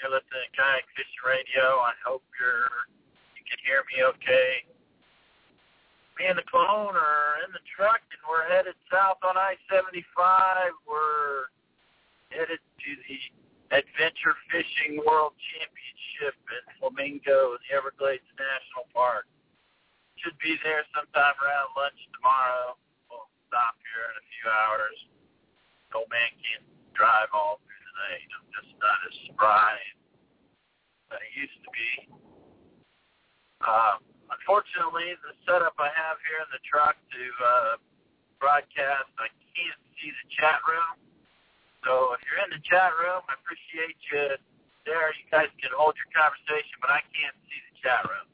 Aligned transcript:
You're 0.00 0.16
listening 0.16 0.48
to 0.48 0.56
Kayak 0.56 0.88
Fishing 0.96 1.24
Radio. 1.28 1.76
I 1.84 1.92
hope 2.00 2.24
you're 2.40 2.88
you 3.36 3.44
can 3.44 3.60
hear 3.60 3.84
me 3.92 4.00
okay. 4.16 4.64
Me 6.16 6.24
and 6.24 6.40
the 6.40 6.48
clone 6.48 6.96
are 6.96 7.44
in 7.44 7.52
the 7.52 7.60
truck 7.68 8.00
and 8.08 8.22
we're 8.24 8.48
headed 8.48 8.80
south 8.88 9.20
on 9.20 9.36
I-75. 9.36 10.00
We're 10.88 11.52
headed 12.32 12.64
to 12.64 12.90
the 13.04 13.20
Adventure 13.76 14.40
Fishing 14.48 15.04
World 15.04 15.36
Championship 15.52 16.36
in 16.48 16.64
Flamingo 16.80 17.56
in 17.56 17.60
the 17.68 17.76
Everglades 17.76 18.24
National 18.40 18.88
Park. 18.96 19.28
Should 20.24 20.40
be 20.40 20.56
there 20.64 20.88
sometime 20.96 21.36
around 21.44 21.76
lunch 21.76 22.00
tomorrow. 22.16 22.80
We'll 23.12 23.28
stop 23.52 23.76
here 23.84 24.08
in 24.08 24.16
a 24.16 24.24
few 24.32 24.46
hours 24.48 24.96
old 25.94 26.06
man 26.10 26.30
can't 26.38 26.66
drive 26.94 27.30
all 27.34 27.58
through 27.66 27.79
night. 28.00 28.28
I'm 28.32 28.48
just 28.56 28.72
not 28.80 28.98
as 29.04 29.14
spry 29.28 29.76
as 31.12 31.20
I 31.20 31.24
used 31.36 31.58
to 31.60 31.70
be. 31.70 31.90
Uh, 33.60 34.00
unfortunately, 34.32 35.12
the 35.20 35.36
setup 35.44 35.76
I 35.76 35.92
have 35.92 36.16
here 36.24 36.40
in 36.40 36.50
the 36.52 36.62
truck 36.64 36.96
to 36.96 37.22
uh, 37.44 37.74
broadcast, 38.40 39.12
I 39.20 39.28
can't 39.52 39.80
see 40.00 40.10
the 40.10 40.26
chat 40.40 40.64
room. 40.64 40.96
So 41.84 42.16
if 42.16 42.20
you're 42.24 42.40
in 42.44 42.52
the 42.52 42.62
chat 42.64 42.92
room, 42.96 43.24
I 43.28 43.36
appreciate 43.40 43.96
you 44.12 44.36
there. 44.88 45.12
You 45.16 45.26
guys 45.32 45.52
can 45.60 45.72
hold 45.76 45.96
your 45.96 46.08
conversation, 46.12 46.76
but 46.80 46.92
I 46.92 47.00
can't 47.12 47.36
see 47.48 47.60
the 47.72 47.74
chat 47.84 48.02
room. 48.08 48.28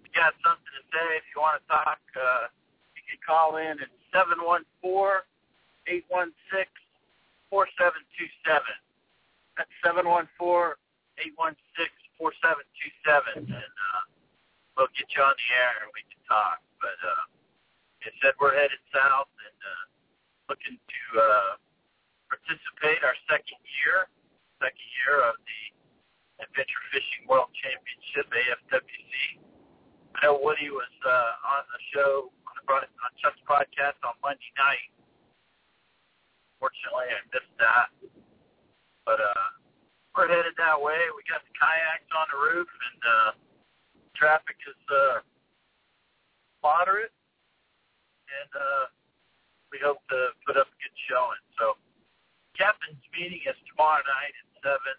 If 0.00 0.08
you 0.08 0.12
got 0.16 0.36
something 0.44 0.72
to 0.76 0.84
say, 0.92 1.06
if 1.20 1.24
you 1.32 1.40
want 1.40 1.60
to 1.60 1.64
talk, 1.68 2.00
uh, 2.16 2.52
you 2.96 3.02
can 3.04 3.20
call 3.24 3.60
in 3.60 3.80
at 3.80 3.92
714 4.12 5.24
816 5.88 6.68
4727. 7.48 8.91
That's 9.56 9.70
714-816-4727. 9.84 10.76
And 13.36 13.52
uh, 13.52 14.02
we'll 14.76 14.92
get 14.96 15.08
you 15.12 15.22
on 15.22 15.34
the 15.36 15.48
air 15.52 15.84
and 15.84 15.90
we 15.92 16.02
can 16.08 16.22
talk. 16.24 16.60
But 16.80 16.96
uh, 17.02 17.24
it 18.08 18.12
said 18.22 18.34
we're 18.40 18.56
headed 18.56 18.80
south 18.90 19.30
and 19.42 19.58
uh, 19.60 19.84
looking 20.50 20.76
to 20.80 21.02
uh, 21.20 21.56
participate 22.32 23.04
our 23.04 23.14
second 23.28 23.60
year, 23.84 24.08
second 24.58 24.88
year 25.04 25.22
of 25.28 25.36
the 25.44 25.62
Adventure 26.42 26.82
Fishing 26.90 27.28
World 27.30 27.52
Championship, 27.54 28.26
AFWC. 28.32 29.38
I 30.18 30.26
know 30.26 30.40
Woody 30.42 30.68
was 30.74 30.90
uh, 31.06 31.54
on 31.56 31.62
the 31.70 31.80
show 31.94 32.32
on, 32.48 32.54
the, 32.58 32.64
on 32.74 33.10
Chuck's 33.22 33.40
podcast 33.46 34.00
on 34.02 34.18
Monday 34.24 34.50
night 34.58 34.92
Fortunately, 36.62 37.10
I 37.10 37.18
missed 37.34 37.58
that. 37.58 37.90
But 39.04 39.18
uh, 39.18 39.46
we're 40.14 40.28
headed 40.28 40.54
that 40.58 40.78
way. 40.78 40.98
We 41.16 41.22
got 41.26 41.42
the 41.42 41.54
kayaks 41.56 42.10
on 42.14 42.26
the 42.30 42.38
roof, 42.38 42.68
and 42.70 43.00
uh, 43.02 43.30
traffic 44.14 44.56
is 44.62 44.78
uh, 44.90 45.24
moderate, 46.62 47.14
and 48.30 48.50
uh, 48.54 48.84
we 49.74 49.82
hope 49.82 49.98
to 50.12 50.36
put 50.46 50.54
up 50.54 50.70
a 50.70 50.76
good 50.78 50.96
showing. 51.10 51.42
So, 51.58 51.74
captain's 52.54 53.02
meeting 53.10 53.42
is 53.42 53.58
tomorrow 53.72 54.04
night 54.06 54.34
at 54.36 54.48
seven 54.62 54.96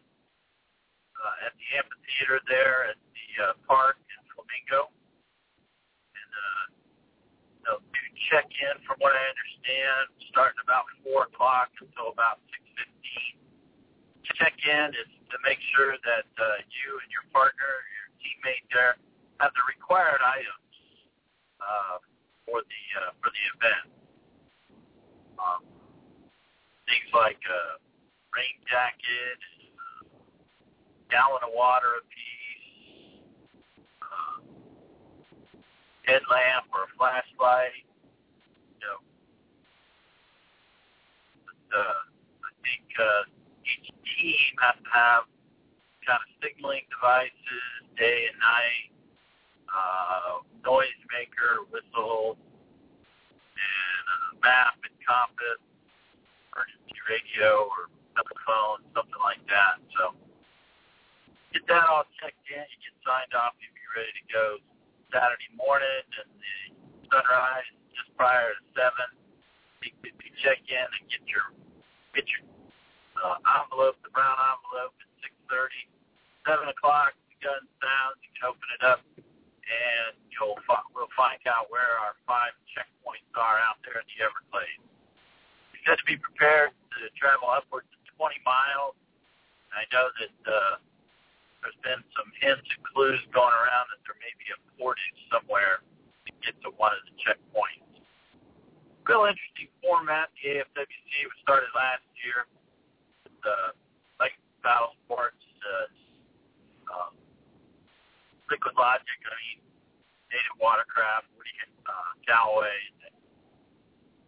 uh, 1.24 1.46
at 1.48 1.54
the 1.56 1.68
amphitheater 1.80 2.44
there 2.52 2.92
at 2.92 3.00
the 3.16 3.28
uh, 3.40 3.54
park 3.64 3.96
in 4.04 4.20
Flamingo, 4.36 4.92
and 4.92 6.32
uh, 6.36 6.64
they'll 7.64 7.86
do 7.96 8.04
check-in, 8.32 8.76
from 8.88 8.98
what 9.04 9.16
I 9.16 9.24
understand, 9.32 10.12
starting 10.32 10.60
about 10.64 10.88
4 11.04 11.28
o'clock 11.32 11.70
until 11.80 12.12
about 12.12 12.40
6.15. 12.52 12.63
Check-in 14.36 14.90
is 14.98 15.10
to 15.30 15.38
make 15.46 15.60
sure 15.76 15.94
that 15.94 16.30
uh, 16.38 16.46
you 16.70 16.98
and 17.02 17.10
your 17.14 17.26
partner, 17.34 17.74
your 17.94 18.08
teammate 18.22 18.66
there, 18.74 18.98
have 19.40 19.54
the 19.54 19.66
required 19.70 20.22
items 20.22 20.74
uh, 21.62 21.98
for 22.46 22.62
the 22.62 22.84
uh, 22.98 23.12
for 23.22 23.30
the 23.30 23.44
event. 23.58 23.88
Um, 25.38 25.62
things 26.86 27.10
like 27.14 27.42
a 27.46 27.62
rain 28.34 28.58
jacket, 28.70 29.40
uh, 29.78 30.02
gallon 31.10 31.42
of 31.46 31.54
water 31.54 32.02
apiece, 32.02 33.22
uh, 34.02 34.38
headlamp 36.06 36.70
or 36.74 36.86
a 36.86 36.92
flashlight, 36.98 37.86
You 38.82 38.98
uh, 41.74 41.78
I 41.80 42.52
think 42.62 42.86
uh, 43.02 43.43
team 44.24 44.56
has 44.64 44.80
to 44.80 44.88
have 44.88 45.24
kind 46.08 46.24
of 46.24 46.32
signaling 46.40 46.88
devices 46.88 47.68
day 48.00 48.32
and 48.32 48.40
night, 48.40 48.88
uh, 49.68 50.40
noise 50.64 51.02
maker, 51.12 51.68
whistle, 51.68 52.40
and 53.60 54.06
a 54.16 54.20
map 54.40 54.80
and 54.88 54.96
compass, 55.04 55.60
emergency 56.56 57.00
radio 57.12 57.68
or 57.68 57.92
telephone, 58.16 58.80
something 58.96 59.20
like 59.20 59.44
that. 59.52 59.84
So 60.00 60.16
get 61.52 61.68
that 61.68 61.84
all 61.92 62.08
checked 62.24 62.40
in. 62.48 62.64
You 62.64 62.78
get 62.80 62.96
signed 63.04 63.36
off. 63.36 63.60
You'll 63.60 63.76
be 63.76 63.88
ready 63.92 64.16
to 64.16 64.26
go 64.32 64.46
Saturday 65.12 65.52
morning 65.60 66.08
and 66.16 66.32
the 66.40 66.56
sunrise 67.12 67.68
just 67.92 68.08
prior 68.16 68.56
to 68.56 68.64
7. 68.72 68.88
You, 69.84 69.92
you 70.00 70.32
check 70.40 70.64
in 70.72 70.88
and 70.88 71.04
get 71.12 71.24
your 71.28 71.52
get 72.16 72.24
your 72.32 72.53
uh, 73.24 73.40
envelope, 73.64 73.96
the 74.04 74.12
brown 74.12 74.36
envelope 74.36 74.94
at 75.00 75.10
6.30. 75.48 75.88
7 76.44 76.68
o'clock, 76.68 77.16
the 77.32 77.40
gun 77.40 77.64
sounds, 77.80 78.20
you 78.20 78.32
can 78.36 78.52
open 78.52 78.68
it 78.76 78.84
up, 78.84 79.00
and 79.16 80.14
you'll 80.28 80.60
fi- 80.68 80.84
we'll 80.92 81.12
find 81.16 81.40
out 81.48 81.72
where 81.72 81.98
our 82.04 82.20
five 82.28 82.52
checkpoints 82.68 83.32
are 83.40 83.64
out 83.64 83.80
there 83.88 84.04
in 84.04 84.08
the 84.12 84.20
Everglades. 84.28 84.84
You 85.72 85.80
got 85.88 86.04
to 86.04 86.08
be 86.08 86.20
prepared 86.20 86.76
to 87.00 87.08
travel 87.16 87.48
upwards 87.48 87.88
of 87.96 88.04
20 88.20 88.44
miles. 88.44 89.00
I 89.72 89.88
know 89.96 90.12
that 90.20 90.38
uh, 90.44 90.76
there's 91.64 91.80
been 91.80 92.04
some 92.14 92.30
hints 92.44 92.68
and 92.68 92.84
clues 92.92 93.24
going 93.32 93.56
around 93.56 93.88
that 93.96 94.04
there 94.04 94.20
may 94.20 94.36
be 94.36 94.52
a 94.52 94.60
portage 94.76 95.18
somewhere 95.32 95.80
to 96.28 96.32
get 96.44 96.60
to 96.68 96.76
one 96.76 96.92
of 96.92 97.02
the 97.08 97.16
checkpoints 97.24 97.84
real 99.08 99.28
interesting 99.28 99.68
format. 99.84 100.32
The 100.40 100.64
AFWC 100.64 101.12
was 101.28 101.38
started 101.44 101.68
last 101.76 102.04
year 102.24 102.48
uh, 103.46 103.72
like 104.20 104.34
Battle 104.64 104.96
Sports, 105.06 105.40
uh, 105.64 105.88
um, 106.94 107.14
Liquid 108.50 108.76
Logic, 108.78 109.20
I 109.24 109.34
mean, 109.44 109.60
Native 110.32 110.56
Watercraft, 110.60 111.28
Woody 111.38 111.54
uh, 111.88 112.12
Callaway, 112.28 112.80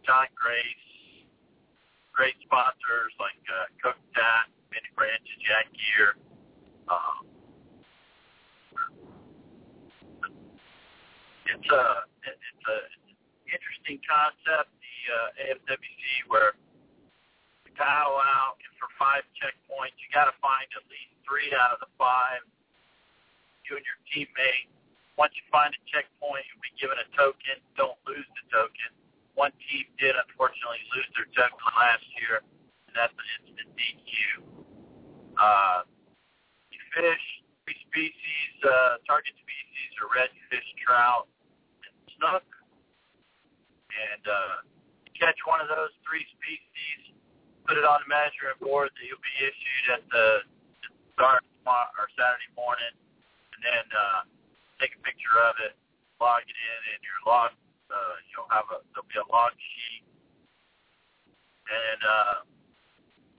John 0.06 0.28
Grace, 0.38 0.86
great 2.14 2.36
sponsors 2.46 3.12
like 3.20 3.42
uh, 3.50 3.66
Cook 3.82 3.98
Dat, 4.14 4.48
Bending 4.70 4.94
Branches, 4.94 5.40
YakGear. 5.42 6.14
Um, 6.86 7.26
it's 11.50 11.70
a 11.72 11.84
it- 12.26 12.40
it's 12.42 12.66
a 12.70 12.78
interesting 13.50 14.02
concept, 14.06 14.70
the 14.82 14.98
uh, 15.14 15.54
AFWC, 15.54 16.04
where 16.28 16.54
you 17.76 18.16
out 18.24 18.58
for 18.80 18.88
five 18.96 19.28
checkpoints, 19.36 20.00
you 20.00 20.08
got 20.16 20.32
to 20.32 20.36
find 20.40 20.68
at 20.76 20.84
least 20.88 21.12
three 21.28 21.52
out 21.56 21.76
of 21.76 21.80
the 21.84 21.92
five. 22.00 22.44
You 23.68 23.76
and 23.82 23.86
your 23.86 24.00
teammate. 24.14 24.70
Once 25.18 25.34
you 25.34 25.44
find 25.50 25.74
a 25.74 25.82
checkpoint, 25.90 26.44
you'll 26.52 26.62
be 26.62 26.76
given 26.78 27.00
a 27.02 27.08
token. 27.18 27.58
Don't 27.80 27.98
lose 28.06 28.28
the 28.38 28.46
token. 28.52 28.92
One 29.34 29.52
team 29.68 29.88
did 29.98 30.14
unfortunately 30.16 30.84
lose 30.94 31.08
their 31.18 31.28
token 31.34 31.66
last 31.76 32.06
year, 32.22 32.46
and 32.88 32.94
that's 32.94 33.16
an 33.16 33.28
instant 33.42 33.70
DQ. 33.74 34.12
Uh, 35.36 35.88
you 36.72 36.80
fish 36.94 37.26
three 37.66 37.80
species. 37.90 38.52
Uh, 38.62 39.02
target 39.10 39.34
species 39.40 39.90
are 40.04 40.12
redfish, 40.14 40.68
trout, 40.78 41.26
and 41.84 41.96
snook. 42.16 42.46
And 43.96 44.24
uh, 44.28 44.56
catch 45.16 45.40
one 45.48 45.64
of 45.64 45.72
those 45.72 45.96
three 46.04 46.28
species, 46.38 47.15
put 47.66 47.78
it 47.78 47.86
on 47.86 48.02
a 48.06 48.08
measuring 48.08 48.58
board 48.62 48.94
that 48.94 49.04
you'll 49.06 49.22
be 49.22 49.38
issued 49.42 49.86
at 49.98 50.04
the 50.14 50.28
at 50.86 50.92
the 50.94 51.06
start 51.18 51.42
tomorrow 51.62 51.90
or 51.98 52.08
Saturday 52.14 52.50
morning, 52.54 52.94
and 53.58 53.62
then 53.66 53.86
uh, 53.90 54.22
take 54.78 54.94
a 54.94 55.02
picture 55.02 55.38
of 55.50 55.58
it, 55.66 55.74
log 56.22 56.46
it 56.46 56.54
in, 56.54 56.80
and 56.94 57.02
your 57.02 57.20
log. 57.26 57.52
Uh, 57.90 58.16
you'll 58.30 58.50
have 58.54 58.70
a 58.70 58.82
there'll 58.94 59.10
be 59.10 59.18
a 59.18 59.28
log 59.34 59.54
sheet, 59.58 60.06
and 61.70 62.02
uh, 62.06 62.38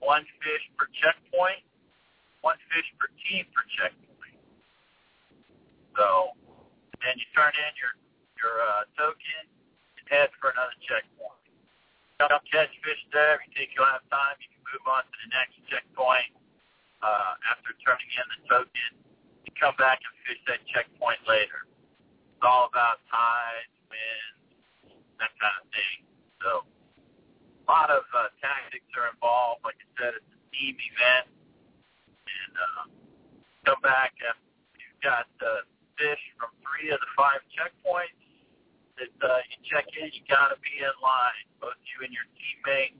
one 0.02 0.26
fish 0.42 0.64
per 0.74 0.90
checkpoint, 0.98 1.62
one 2.42 2.58
fish 2.74 2.86
per 2.98 3.10
team 3.26 3.46
per 3.54 3.62
checkpoint. 3.78 4.38
So 5.94 6.34
then 7.02 7.14
you 7.18 7.26
turn 7.34 7.54
in 7.54 7.72
your 7.78 7.94
your 8.42 8.54
uh, 8.58 8.82
token 8.98 9.42
and 9.98 10.06
head 10.10 10.30
for 10.42 10.50
another 10.50 10.74
checkpoint. 10.82 11.35
Don't 12.16 12.32
catch 12.48 12.72
fish 12.80 13.02
there. 13.12 13.44
You 13.44 13.52
think 13.52 13.76
you'll 13.76 13.92
have 13.92 14.00
time, 14.08 14.40
you 14.40 14.48
can 14.48 14.64
move 14.72 14.88
on 14.88 15.04
to 15.04 15.16
the 15.20 15.28
next 15.36 15.60
checkpoint. 15.68 16.32
Uh, 17.04 17.36
after 17.52 17.76
turning 17.84 18.08
in 18.08 18.26
the 18.32 18.40
token, 18.48 18.90
you 19.44 19.52
come 19.60 19.76
back 19.76 20.00
and 20.00 20.14
fish 20.24 20.40
that 20.48 20.64
checkpoint 20.64 21.20
later. 21.28 21.68
It's 21.68 22.40
all 22.40 22.72
about 22.72 23.04
tides, 23.12 23.68
winds, 23.92 24.40
that 25.20 25.28
kind 25.36 25.56
of 25.60 25.68
thing. 25.68 25.98
So 26.40 26.50
a 26.64 27.64
lot 27.68 27.92
of 27.92 28.08
uh, 28.16 28.32
tactics 28.40 28.88
are 28.96 29.12
involved. 29.12 29.60
Like 29.60 29.76
I 29.76 29.88
said, 30.00 30.12
it's 30.16 30.32
a 30.32 30.40
team 30.56 30.72
event. 30.72 31.28
And 32.08 32.54
uh, 32.56 32.84
come 33.68 33.80
back 33.84 34.16
after 34.24 34.48
you've 34.80 35.04
got 35.04 35.28
uh, 35.44 35.68
fish 36.00 36.24
from 36.40 36.48
three 36.64 36.88
of 36.96 37.00
the 37.04 37.12
five 37.12 37.44
checkpoints 37.52 38.25
that 38.96 39.12
uh, 39.20 39.40
you 39.52 39.56
check 39.68 39.84
in, 39.92 40.08
you 40.12 40.24
got 40.24 40.48
to 40.52 40.58
be 40.64 40.80
in 40.80 40.94
line, 41.04 41.44
both 41.60 41.76
you 41.84 42.04
and 42.04 42.12
your 42.12 42.24
teammate, 42.36 42.96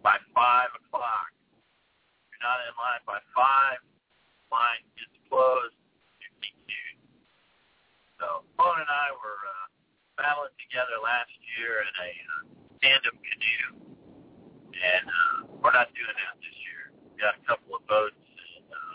by 0.00 0.16
5 0.32 0.80
o'clock. 0.80 1.30
If 2.24 2.36
you're 2.36 2.44
not 2.44 2.64
in 2.64 2.72
line 2.80 3.02
by 3.04 3.20
5, 3.36 3.80
line 4.48 4.82
gets 4.96 5.12
closed, 5.28 5.76
you're 6.20 6.36
DQ'd. 6.40 6.96
So, 8.16 8.48
Bone 8.56 8.80
and 8.80 8.88
I 8.88 9.12
were 9.12 9.40
uh, 9.44 9.66
battling 10.16 10.56
together 10.56 10.96
last 11.04 11.32
year 11.58 11.84
in 11.84 11.92
a 12.00 12.10
uh, 12.16 12.40
tandem 12.80 13.16
canoe, 13.20 13.68
and 14.72 15.04
uh, 15.04 15.36
we're 15.60 15.76
not 15.76 15.92
doing 15.92 16.16
that 16.16 16.34
this 16.40 16.56
year. 16.64 16.96
We 17.12 17.20
got 17.20 17.36
a 17.36 17.44
couple 17.44 17.76
of 17.76 17.84
boats, 17.84 18.16
and 18.56 18.68
uh, 18.72 18.94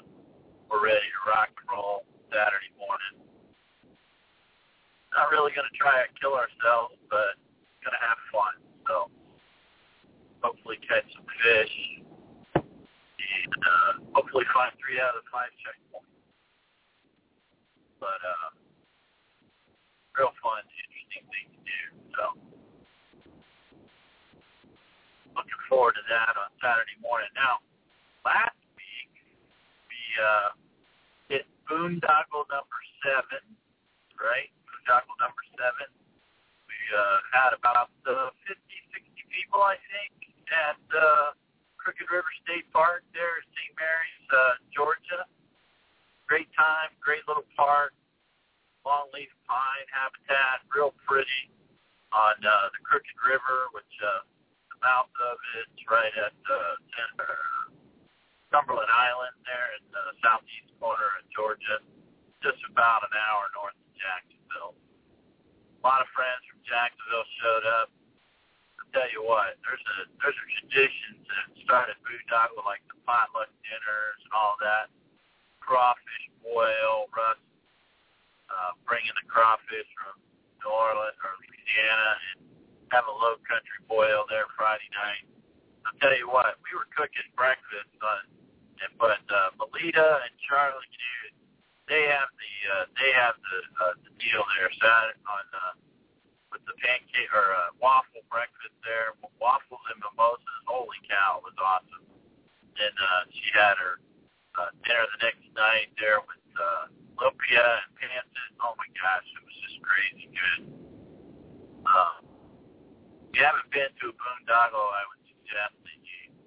we're 0.74 0.82
ready 0.82 1.06
to 1.06 1.20
rock 1.30 1.54
and 1.54 1.66
roll 1.70 2.10
Saturday 2.34 2.71
not 5.14 5.32
really 5.32 5.52
going 5.52 5.68
to 5.68 5.78
try 5.78 6.08
and 6.08 6.12
kill 6.20 6.36
ourselves, 6.36 6.96
but 7.12 7.36
going 7.84 7.96
to 7.96 8.04
have 8.04 8.20
fun. 8.32 8.56
So 8.88 8.96
hopefully 10.42 10.80
catch 10.88 11.06
some 11.14 11.28
fish 11.42 11.74
and 12.56 13.54
uh, 13.54 13.92
hopefully 14.16 14.46
find 14.54 14.72
three 14.80 15.00
out 15.00 15.14
of 15.16 15.24
the 15.24 15.30
five 15.30 15.52
checkpoints. 15.62 16.16
But 18.00 18.20
uh, 18.22 18.50
real 20.18 20.34
fun, 20.42 20.66
interesting 20.66 21.26
thing 21.30 21.48
to 21.54 21.60
do. 21.62 21.82
So 22.18 22.24
looking 25.36 25.62
forward 25.70 25.96
to 26.00 26.06
that 26.10 26.34
on 26.40 26.50
Saturday 26.60 26.98
morning. 27.00 27.30
Now, 27.38 27.62
last 28.26 28.58
week 28.74 29.14
we 29.88 30.02
uh, 30.18 30.50
hit 31.30 31.46
boondoggle 31.70 32.50
number 32.50 32.82
seven, 33.06 33.44
right? 34.18 34.52
Boondoggle 34.82 35.14
number 35.22 35.46
seven. 35.54 35.90
We 36.66 36.80
uh, 36.90 37.18
had 37.30 37.54
about 37.54 37.94
uh, 38.10 38.34
50, 38.50 38.58
60 38.58 39.14
people, 39.30 39.62
I 39.62 39.78
think, 39.94 40.34
at 40.50 40.82
uh, 40.90 41.38
Crooked 41.78 42.10
River 42.10 42.34
State 42.42 42.66
Park 42.74 43.06
there 43.14 43.42
in 43.42 43.46
St. 43.54 43.74
Mary's, 43.78 44.26
uh, 44.34 44.58
Georgia. 44.74 45.30
Great 46.26 46.50
time, 46.58 46.90
great 46.98 47.22
little 47.30 47.46
park, 47.54 47.94
longleaf 48.82 49.30
pine 49.46 49.88
habitat, 49.94 50.66
real 50.74 50.98
pretty 51.06 51.54
on 52.10 52.42
uh, 52.42 52.74
the 52.74 52.82
Crooked 52.82 53.18
River, 53.22 53.70
which 53.78 53.94
uh, 54.02 54.26
the 54.74 54.78
mouth 54.82 55.14
of 55.30 55.38
it's 55.62 55.82
right 55.92 56.16
at 56.26 56.34
uh, 56.34 56.58
center, 56.98 57.38
Cumberland 58.50 58.90
Island 58.90 59.36
there 59.46 59.78
in 59.78 59.84
the 59.94 60.06
southeast 60.26 60.74
corner 60.82 61.22
of 61.22 61.24
Georgia, 61.36 61.84
just 62.42 62.60
about 62.66 63.06
an 63.06 63.14
hour 63.14 63.52
north 63.54 63.81
Jacksonville. 64.02 64.74
A 64.74 65.82
lot 65.86 66.02
of 66.02 66.10
friends 66.18 66.42
from 66.50 66.60
Jacksonville 66.66 67.28
showed 67.42 67.66
up. 67.82 67.88
I'll 68.82 68.92
tell 68.92 69.10
you 69.14 69.22
what, 69.24 69.56
there's 69.64 69.82
a 69.82 69.96
there's 70.20 70.36
a 70.36 70.48
traditions 70.62 71.22
that 71.30 71.46
started 71.64 71.96
boondoggle 72.04 72.66
like 72.66 72.84
the 72.90 72.98
potluck 73.08 73.50
dinners 73.64 74.20
and 74.26 74.34
all 74.34 74.58
that. 74.60 74.90
Crawfish 75.62 76.26
boil, 76.44 77.08
Russ 77.14 77.40
uh, 78.52 78.76
bringing 78.84 79.14
the 79.16 79.26
crawfish 79.32 79.88
from 79.96 80.20
New 80.60 80.72
Orleans 80.74 81.16
or 81.24 81.32
Louisiana 81.40 82.10
and 82.36 82.38
have 82.92 83.08
a 83.08 83.16
low 83.16 83.40
country 83.48 83.80
boil 83.88 84.28
there 84.28 84.50
Friday 84.60 84.90
night. 84.92 85.24
I'll 85.88 85.98
tell 86.04 86.14
you 86.14 86.28
what, 86.28 86.60
we 86.62 86.76
were 86.76 86.90
cooking 86.92 87.26
breakfast 87.34 87.90
and 87.96 88.28
but 88.98 89.22
uh, 89.30 89.54
Melita 89.62 90.26
and 90.26 90.34
Charlie, 90.42 90.90
dude, 90.90 91.38
they 91.92 92.08
have 92.08 92.32
the 92.40 92.54
uh, 92.72 92.86
they 92.96 93.12
have 93.12 93.36
the 93.36 93.60
uh, 93.84 93.94
the 94.08 94.12
deal 94.16 94.40
there 94.56 94.72
Saturday 94.80 95.20
on 95.28 95.46
uh, 95.52 95.76
with 96.48 96.64
the 96.64 96.76
pancake 96.80 97.28
or 97.36 97.52
uh, 97.52 97.76
waffle 97.84 98.24
breakfast 98.32 98.72
there, 98.88 99.12
waffles 99.44 99.84
and 99.92 100.00
mimosas. 100.00 100.64
Holy 100.72 100.96
cow, 101.04 101.44
it 101.44 101.52
was 101.52 101.60
awesome. 101.60 102.08
Then 102.80 102.96
uh, 102.96 103.28
she 103.36 103.44
had 103.52 103.76
her 103.76 104.00
uh, 104.56 104.72
dinner 104.88 105.04
the 105.04 105.20
next 105.20 105.44
night 105.52 105.92
there 106.00 106.24
with 106.24 106.48
uh, 106.56 106.88
lumpia 107.20 107.60
and 107.60 107.92
pancit. 108.00 108.52
Oh 108.64 108.72
my 108.80 108.88
gosh, 108.96 109.28
it 109.28 109.44
was 109.44 109.58
just 109.68 109.78
crazy 109.84 110.32
good. 110.32 110.72
Um, 111.92 112.24
if 113.28 113.36
you 113.36 113.44
haven't 113.44 113.68
been 113.76 113.92
to 114.00 114.06
a 114.12 114.16
boondoggle, 114.16 114.88
I 114.96 115.04
would 115.12 115.24
suggest 115.28 115.76
that 115.76 116.00
you 116.00 116.40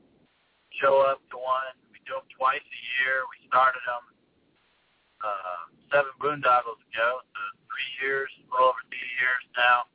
show 0.80 1.04
up 1.04 1.20
to 1.28 1.36
one. 1.36 1.76
We 1.92 2.00
do 2.08 2.16
them 2.16 2.28
twice 2.32 2.64
a 2.64 2.80
year. 2.96 3.28
We 3.28 3.44
started 3.44 3.84
them 3.84 4.13
seven 5.94 6.10
boondoggles 6.18 6.82
ago, 6.90 7.22
so 7.22 7.40
three 7.70 7.90
years, 8.02 8.26
a 8.34 8.50
little 8.50 8.74
over 8.74 8.82
three 8.90 9.14
years 9.22 9.42
now. 9.54 9.86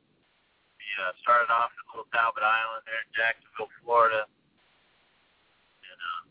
We 0.80 0.88
uh, 0.96 1.12
started 1.20 1.52
off 1.52 1.68
at 1.76 1.84
Little 1.92 2.08
Talbot 2.08 2.40
Island 2.40 2.88
there 2.88 3.04
in 3.04 3.12
Jacksonville, 3.12 3.68
Florida. 3.84 4.24
And 4.24 6.00
uh, 6.00 6.22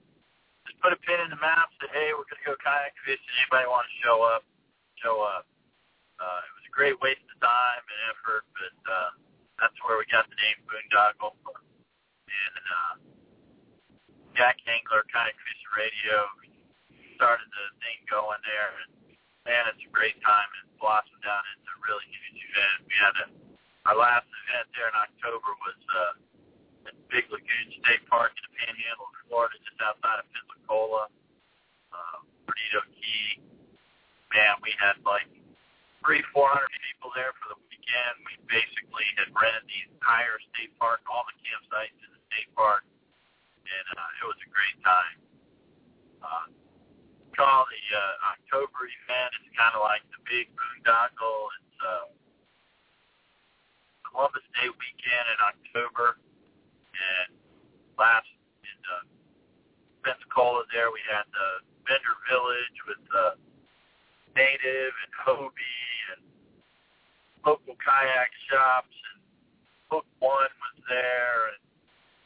just 0.65 0.81
put 0.81 0.89
a 0.89 0.99
pin 1.05 1.21
in 1.21 1.29
the 1.29 1.38
map, 1.38 1.69
said, 1.77 1.93
hey, 1.93 2.17
we're 2.17 2.25
going 2.25 2.41
to 2.41 2.49
go 2.49 2.57
kayak 2.57 2.97
fishing. 3.05 3.29
Anybody 3.45 3.69
want 3.69 3.85
to 3.85 3.95
show 4.01 4.25
up? 4.25 4.41
Show 4.97 5.21
up. 5.21 5.45
Uh, 6.17 6.41
it 6.49 6.53
was 6.57 6.65
a 6.65 6.73
great 6.73 6.97
waste 7.05 7.21
of 7.29 7.38
time 7.38 7.83
and 7.85 7.99
effort, 8.09 8.49
but 8.57 8.77
uh, 8.89 9.09
that's 9.61 9.77
where 9.85 10.01
we 10.01 10.09
got 10.09 10.25
the 10.33 10.38
name 10.41 10.57
Boondoggle. 10.65 11.38
And 11.38 12.65
uh, 12.73 12.93
YakAngler, 14.33 15.05
Kayak 15.13 15.38
Fishing 15.38 15.73
Radio, 15.77 16.17
started 17.21 17.47
the 17.53 17.65
thing 17.85 18.01
going 18.09 18.41
there, 18.43 18.73
and 18.83 18.99
man, 19.50 19.65
it's 19.74 19.82
a 19.82 19.89
great 19.89 20.13
time. 20.22 20.46
It 20.62 20.70
blossomed 20.77 21.25
down 21.25 21.41
into 21.58 21.74
a 21.74 21.79
really 21.89 22.06
huge 22.06 22.38
event. 22.53 22.86
We 22.86 22.94
had 23.01 23.13
a, 23.18 23.25
our 23.89 23.98
last 23.98 24.29
event 24.29 24.70
there 24.77 24.94
in 24.94 24.94
October 24.94 25.50
was 25.65 25.82
uh, 25.89 26.94
at 26.94 26.96
Big 27.10 27.25
Lagoon 27.34 27.68
State 27.82 28.06
Park 28.06 28.38
in 28.38 28.46
the 28.46 28.53
Panhandle 28.62 29.10
of 29.10 29.18
Florida, 29.25 29.58
just 29.65 29.82
outside 29.82 30.22
of 30.22 30.29
Pensacola, 30.29 31.10
uh, 31.89 32.18
Key. 33.01 33.41
Man, 34.29 34.62
we 34.62 34.70
had 34.77 35.01
like 35.01 35.25
three, 36.06 36.22
four 36.29 36.46
hundred 36.53 36.70
people 36.86 37.10
there 37.18 37.34
for 37.41 37.58
the 37.58 37.60
weekend. 37.74 38.13
We 38.29 38.38
basically 38.46 39.10
had 39.18 39.34
rented 39.34 39.65
the 39.65 39.79
entire 39.89 40.38
state 40.53 40.70
park, 40.77 41.01
all 41.10 41.25
the 41.25 41.34
campsites 41.41 41.98
in 41.98 42.10
the 42.13 42.22
state 42.29 42.53
park, 42.53 42.86
and 43.65 43.88
uh, 43.98 44.20
it 44.22 44.25
was 44.29 44.38
a 44.46 44.50
great 44.53 44.77
time. 44.86 45.18
Uh, 46.22 46.46
call 47.39 47.63
the 47.72 47.84
uh, 47.96 48.36
October 48.36 48.84
event. 48.84 49.31
It's 49.39 49.55
kind 49.55 49.72
of 49.72 49.81
like 49.88 50.03
the 50.12 50.19
big 50.27 50.51
boondoggle. 50.51 51.39
It's 51.55 51.79
uh, 51.79 52.08
Columbus 54.03 54.43
Day 54.60 54.67
weekend 54.67 55.25
in 55.31 55.39
October, 55.39 56.19
and 56.19 57.31
last 57.96 58.27
in 58.67 58.79
uh, 58.91 59.08
Pensacola 60.03 60.67
there 60.75 60.91
we 60.91 61.00
had 61.08 61.24
the 61.31 61.63
vendor 61.88 62.15
village 62.27 62.77
with 62.84 63.03
uh, 63.15 63.39
native 64.36 64.91
and 64.91 65.13
Hobie 65.24 65.96
and 66.12 66.22
local 67.46 67.75
kayak 67.79 68.31
shops 68.51 68.96
and 69.13 69.19
Hook 69.88 70.08
One 70.19 70.51
was 70.51 70.77
there 70.88 71.55
and 71.55 71.62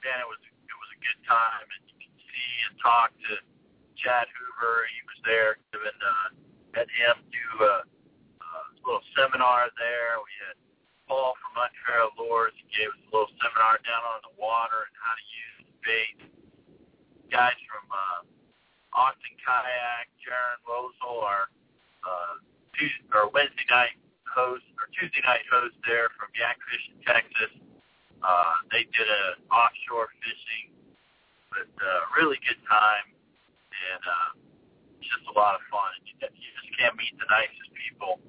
man 0.02 0.18
it 0.20 0.30
was 0.30 0.42
it 0.42 0.78
was 0.78 0.90
a 0.92 1.00
good 1.00 1.22
time 1.30 1.68
and 1.70 1.82
you 1.88 1.98
can 2.02 2.16
see 2.18 2.54
and 2.68 2.76
talk 2.82 3.14
to 3.30 3.34
Chad 3.96 4.28
Hoover 4.36 4.90
he 4.90 5.00
was 5.06 5.20
there 5.24 5.52
giving 5.70 6.00
uh 6.02 6.30
had 6.74 6.90
him 6.98 7.22
do 7.30 7.48
a, 7.62 7.76
a 7.86 8.60
little 8.82 9.06
seminar 9.14 9.70
there 9.78 10.18
we 10.20 10.34
had 10.50 10.58
Paul 11.06 11.38
from 11.40 11.62
Unfair 11.62 12.10
Lures 12.18 12.56
he 12.58 12.66
gave 12.74 12.90
us 12.90 13.02
a 13.06 13.10
little 13.14 13.34
seminar 13.38 13.78
down 13.86 14.04
on 14.04 14.20
the 14.26 14.34
water 14.42 14.90
and 14.90 14.96
how 14.98 15.14
to 15.14 15.26
use 15.30 15.58
the 15.70 15.76
bait 15.86 16.18
guys 17.30 17.60
from 17.70 17.86
uh 17.94 18.20
Austin 18.94 19.34
Kayak 19.46 20.10
Jaron 20.20 20.60
Rosal 20.66 21.22
our 21.22 21.48
uh 22.02 22.42
Tuesday 22.74 23.08
or 23.14 23.30
Wednesday 23.30 23.70
night 23.70 23.96
host 24.34 24.66
or 24.82 24.90
Tuesday 24.98 25.22
night 25.22 25.46
host 25.48 25.78
there 25.86 26.10
from 26.18 26.34
Yak 26.34 26.58
Fishing, 26.66 26.98
Texas. 27.06 27.54
Uh, 28.26 28.56
they 28.74 28.90
did 28.90 29.06
a 29.06 29.24
offshore 29.54 30.10
fishing, 30.24 30.74
but 31.54 31.70
uh, 31.70 32.02
really 32.18 32.40
good 32.48 32.58
time, 32.66 33.08
and 33.14 34.04
uh, 34.04 34.30
it's 34.98 35.12
just 35.12 35.28
a 35.30 35.36
lot 35.36 35.54
of 35.54 35.64
fun. 35.70 35.92
You, 36.08 36.16
you 36.34 36.50
just 36.56 36.72
can't 36.80 36.96
meet 36.98 37.14
the 37.20 37.28
nicest 37.30 37.70
people 37.78 38.24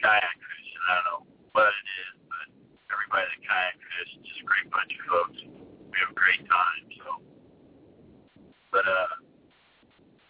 kayak 0.00 0.38
fishing. 0.38 0.80
I 0.86 0.90
don't 0.96 1.06
know 1.10 1.22
what 1.52 1.74
it 1.74 1.88
is, 1.98 2.14
but 2.30 2.46
everybody 2.94 3.26
that 3.26 3.42
kayak 3.42 3.74
fish 3.76 4.10
is 4.16 4.22
just 4.22 4.40
a 4.40 4.46
great 4.46 4.68
bunch 4.70 4.92
of 4.96 5.02
folks. 5.10 5.38
We 5.90 5.96
have 5.98 6.14
a 6.14 6.18
great 6.18 6.46
time. 6.46 6.82
So, 6.94 7.08
but 8.70 8.86
uh, 8.86 9.18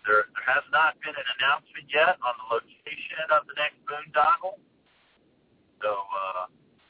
there 0.08 0.32
there 0.32 0.48
has 0.48 0.64
not 0.72 0.96
been 1.04 1.12
an 1.12 1.28
announcement 1.38 1.86
yet 1.92 2.16
on 2.24 2.34
the 2.40 2.46
location 2.56 3.28
of 3.36 3.44
the 3.46 3.54
next 3.60 3.76
boondoggle. 3.84 4.56
So 5.80 5.88
uh, 5.88 6.44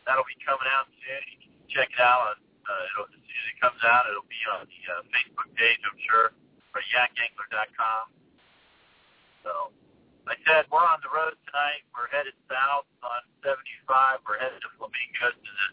that'll 0.05 0.20
be 0.31 0.39
coming 0.47 0.71
out 0.71 0.87
soon. 1.03 1.23
You 1.27 1.39
can 1.43 1.53
check 1.67 1.91
it 1.91 1.99
out. 1.99 2.39
Uh, 2.39 2.91
it'll, 2.95 3.11
as 3.11 3.19
soon 3.19 3.41
as 3.43 3.49
it 3.51 3.59
comes 3.59 3.83
out, 3.83 4.07
it'll 4.07 4.31
be 4.31 4.39
on 4.55 4.63
the 4.63 4.81
uh, 4.87 5.03
Facebook 5.11 5.51
page, 5.59 5.83
I'm 5.83 5.99
sure, 6.07 6.31
or 6.71 6.81
yakangler.com. 6.95 8.15
So, 9.43 9.75
like 10.31 10.39
I 10.47 10.63
said, 10.63 10.71
we're 10.71 10.87
on 10.87 11.03
the 11.03 11.11
road 11.11 11.35
tonight. 11.51 11.83
We're 11.91 12.07
headed 12.15 12.39
south 12.47 12.87
on 13.03 13.27
75. 13.43 14.23
We're 14.23 14.39
headed 14.39 14.63
to 14.63 14.71
Flamingos 14.79 15.35
to 15.35 15.51
the 15.51 15.67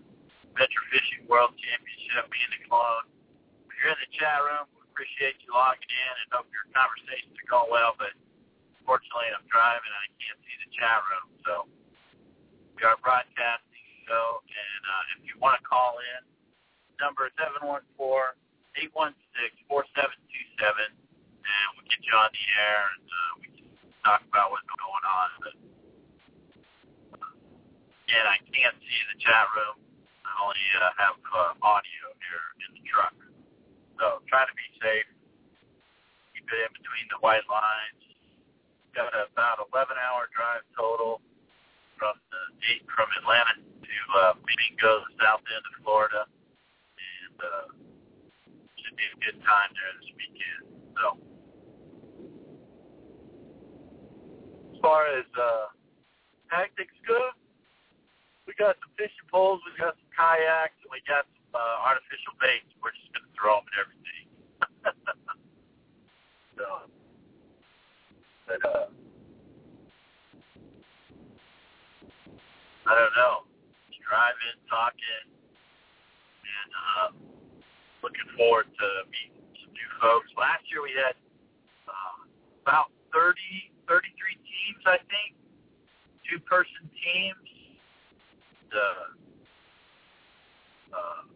Venture 0.58 0.86
Fishing 0.90 1.30
World 1.30 1.54
Championship, 1.62 2.26
me 2.34 2.42
and 2.42 2.54
the 2.58 2.62
clone. 2.66 3.06
If 3.70 3.78
you're 3.78 3.94
in 3.94 4.02
the 4.02 4.12
chat 4.18 4.42
room, 4.42 4.66
we 4.74 4.82
appreciate 4.90 5.38
you 5.46 5.54
logging 5.54 5.92
in 5.92 6.14
and 6.26 6.28
hope 6.34 6.50
your 6.50 6.66
conversations 6.74 7.38
are 7.38 7.50
going 7.52 7.70
well, 7.70 7.94
but 7.94 8.18
unfortunately 8.82 9.30
I'm 9.30 9.46
driving 9.52 9.86
and 9.86 10.02
I 10.02 10.10
can't 10.18 10.40
see 10.42 10.56
the 10.66 10.70
chat 10.74 10.98
room, 11.06 11.28
so 11.46 11.54
we 12.74 12.82
are 12.88 12.98
broadcasting 13.04 13.67
show, 14.08 14.40
and 14.48 14.82
uh, 14.88 15.14
if 15.20 15.28
you 15.28 15.36
want 15.44 15.60
to 15.60 15.64
call 15.68 16.00
in, 16.00 16.24
number 17.04 17.28
is 17.28 17.36
714-816-4727, 18.80 18.88
and 20.88 21.66
we'll 21.76 21.88
get 21.92 22.00
you 22.08 22.16
on 22.16 22.32
the 22.32 22.46
air, 22.56 22.80
and 22.96 23.04
uh, 23.04 23.32
we 23.44 23.48
can 23.52 23.68
talk 24.08 24.24
about 24.32 24.56
what's 24.56 24.72
going 24.80 25.06
on. 25.06 25.30
But, 25.44 25.56
uh, 27.20 27.36
again, 28.08 28.26
I 28.26 28.40
can't 28.48 28.80
see 28.80 29.00
the 29.12 29.20
chat 29.20 29.52
room. 29.52 29.76
I 30.24 30.32
only 30.40 30.68
uh, 30.80 30.96
have 31.04 31.20
uh, 31.28 31.54
audio 31.60 32.04
here 32.24 32.48
in 32.64 32.80
the 32.80 32.84
truck. 32.88 33.14
So 34.00 34.24
try 34.32 34.48
to 34.48 34.56
be 34.56 34.68
safe. 34.80 35.10
Keep 36.32 36.48
it 36.48 36.60
in 36.64 36.72
between 36.80 37.12
the 37.12 37.20
white 37.20 37.44
lines. 37.52 38.00
Got 38.96 39.14
about 39.14 39.62
11-hour 39.70 40.30
drive 40.34 40.66
total 40.74 41.22
from 41.98 42.16
the 42.30 42.42
from 42.94 43.10
Atlanta 43.22 43.58
to 43.58 43.98
uh, 44.22 44.34
Flamingo, 44.38 45.06
the 45.10 45.13
south 45.18 45.44
end 45.50 45.66
of 45.66 45.74
Florida, 45.82 46.24
and 46.30 47.38
uh, 47.42 47.68
should 48.77 48.98
be 48.98 49.06
a 49.10 49.18
good 49.22 49.38
time 49.42 49.70
there 49.74 49.94
this 49.98 50.10
weekend. 50.13 50.62
So, 50.94 51.06
as 54.74 54.77
far 54.82 55.10
as 55.10 55.27
uh, 55.34 55.74
tactics 56.54 56.96
go, 57.06 57.34
we 58.46 58.54
got 58.58 58.77
some 58.82 58.94
fishing 58.96 59.27
poles, 59.34 59.62
we 59.66 59.74
got 59.77 59.98
some 59.98 60.12
kayaks, 60.13 60.77
and 60.86 60.89
we 60.94 61.01
got 61.10 61.25
some 61.25 61.58
uh, 61.58 61.86
artificial 61.86 62.34
baits. 62.38 62.70
We're 62.80 62.94
just 62.94 63.13
to 63.18 63.22
throw 63.34 63.62
them 63.62 63.68
at 63.74 63.77
everything. 63.82 64.25
so, 66.58 66.66
but 68.46 68.62
uh. 68.63 68.97
I 72.88 72.96
don't 72.96 73.15
know. 73.20 73.44
Driving, 74.08 74.56
talking, 74.72 75.27
and 75.27 76.72
uh, 76.72 77.10
looking 78.00 78.24
forward 78.39 78.72
to 78.72 78.88
meeting 79.12 79.44
some 79.60 79.75
new 79.75 79.91
folks. 80.00 80.32
Last 80.39 80.63
year 80.72 80.79
we 80.79 80.96
had 80.96 81.12
uh, 81.91 82.24
about 82.63 82.96
30, 83.12 83.36
33 83.84 84.08
teams, 84.39 84.79
I 84.88 85.03
think, 85.12 85.36
two-person 86.24 86.88
teams. 87.03 87.48
The 88.72 88.88
uh, 90.96 91.27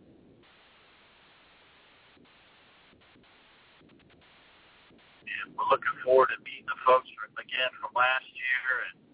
and 5.28 5.52
we're 5.60 5.68
looking 5.68 5.98
forward 6.08 6.32
to 6.32 6.40
meeting 6.48 6.68
the 6.72 6.80
folks 6.88 7.12
from, 7.20 7.36
again 7.36 7.72
from 7.84 7.92
last 8.00 8.28
year 8.32 8.88
and 8.88 9.11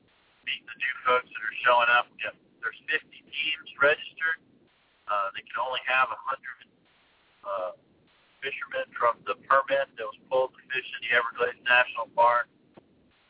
meeting 0.47 0.67
the 0.71 0.79
new 0.79 0.95
folks 1.03 1.27
that 1.27 1.43
are 1.43 1.57
showing 1.67 1.91
up. 1.91 2.07
We 2.15 2.23
got, 2.23 2.35
there's 2.63 2.79
50 2.87 3.03
teams 3.11 3.69
registered. 3.75 4.39
Uh, 5.11 5.27
they 5.35 5.43
can 5.43 5.59
only 5.59 5.83
have 5.83 6.07
100 6.07 6.15
uh, 7.43 7.71
fishermen 8.39 8.87
from 8.95 9.19
the 9.27 9.35
permit 9.47 9.91
that 9.99 10.07
was 10.07 10.19
pulled 10.31 10.55
to 10.55 10.61
fish 10.71 10.87
in 10.87 10.99
the 11.07 11.11
Everglades 11.15 11.59
National 11.67 12.07
Park. 12.15 12.47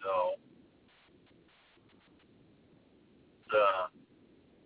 So 0.06 0.38
it's 3.46 3.54
uh, 3.54 3.90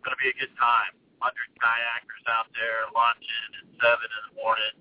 going 0.03 0.15
to 0.15 0.21
be 0.21 0.31
a 0.31 0.37
good 0.37 0.51
time. 0.59 0.91
100 1.23 1.31
kayakers 1.61 2.25
out 2.33 2.49
there 2.57 2.89
launching 2.97 3.51
at 3.61 3.67
7 3.77 3.93
in 3.93 4.21
the 4.25 4.35
morning, 4.41 4.75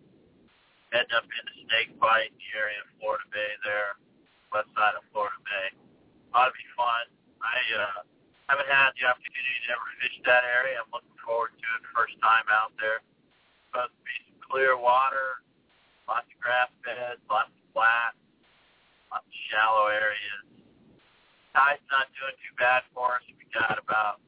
heading 0.88 1.12
up 1.12 1.28
into 1.28 1.52
Snake 1.68 1.92
Bight, 2.00 2.32
in 2.32 2.40
the 2.40 2.50
area 2.56 2.80
of 2.80 2.88
Florida 2.96 3.28
Bay 3.28 3.52
there, 3.60 4.00
west 4.48 4.72
side 4.72 4.96
of 4.96 5.04
Florida 5.12 5.36
Bay. 5.44 5.76
Ought 6.32 6.48
to 6.48 6.56
be 6.56 6.64
fun. 6.72 7.04
I 7.40 7.58
uh, 7.72 8.00
haven't 8.52 8.68
had 8.68 8.92
the 9.00 9.08
opportunity 9.08 9.58
to 9.66 9.68
ever 9.72 9.88
fish 10.00 10.16
that 10.28 10.44
area. 10.44 10.80
I'm 10.80 10.92
looking 10.92 11.16
forward 11.24 11.56
to 11.56 11.66
it. 11.76 11.82
First 11.96 12.16
time 12.20 12.44
out 12.52 12.72
there. 12.76 13.00
Supposed 13.70 13.94
to 13.96 14.02
be 14.04 14.16
some 14.28 14.40
clear 14.44 14.74
water, 14.76 15.40
lots 16.10 16.26
of 16.26 16.38
grass 16.42 16.68
beds, 16.82 17.22
lots 17.30 17.54
of 17.54 17.64
flat, 17.70 18.18
lots 19.14 19.24
of 19.24 19.36
shallow 19.48 19.88
areas. 19.88 20.42
Tide's 21.54 21.82
not 21.90 22.10
doing 22.18 22.34
too 22.42 22.54
bad 22.58 22.82
for 22.94 23.18
us. 23.18 23.24
We 23.30 23.46
got 23.54 23.78
about 23.78 24.18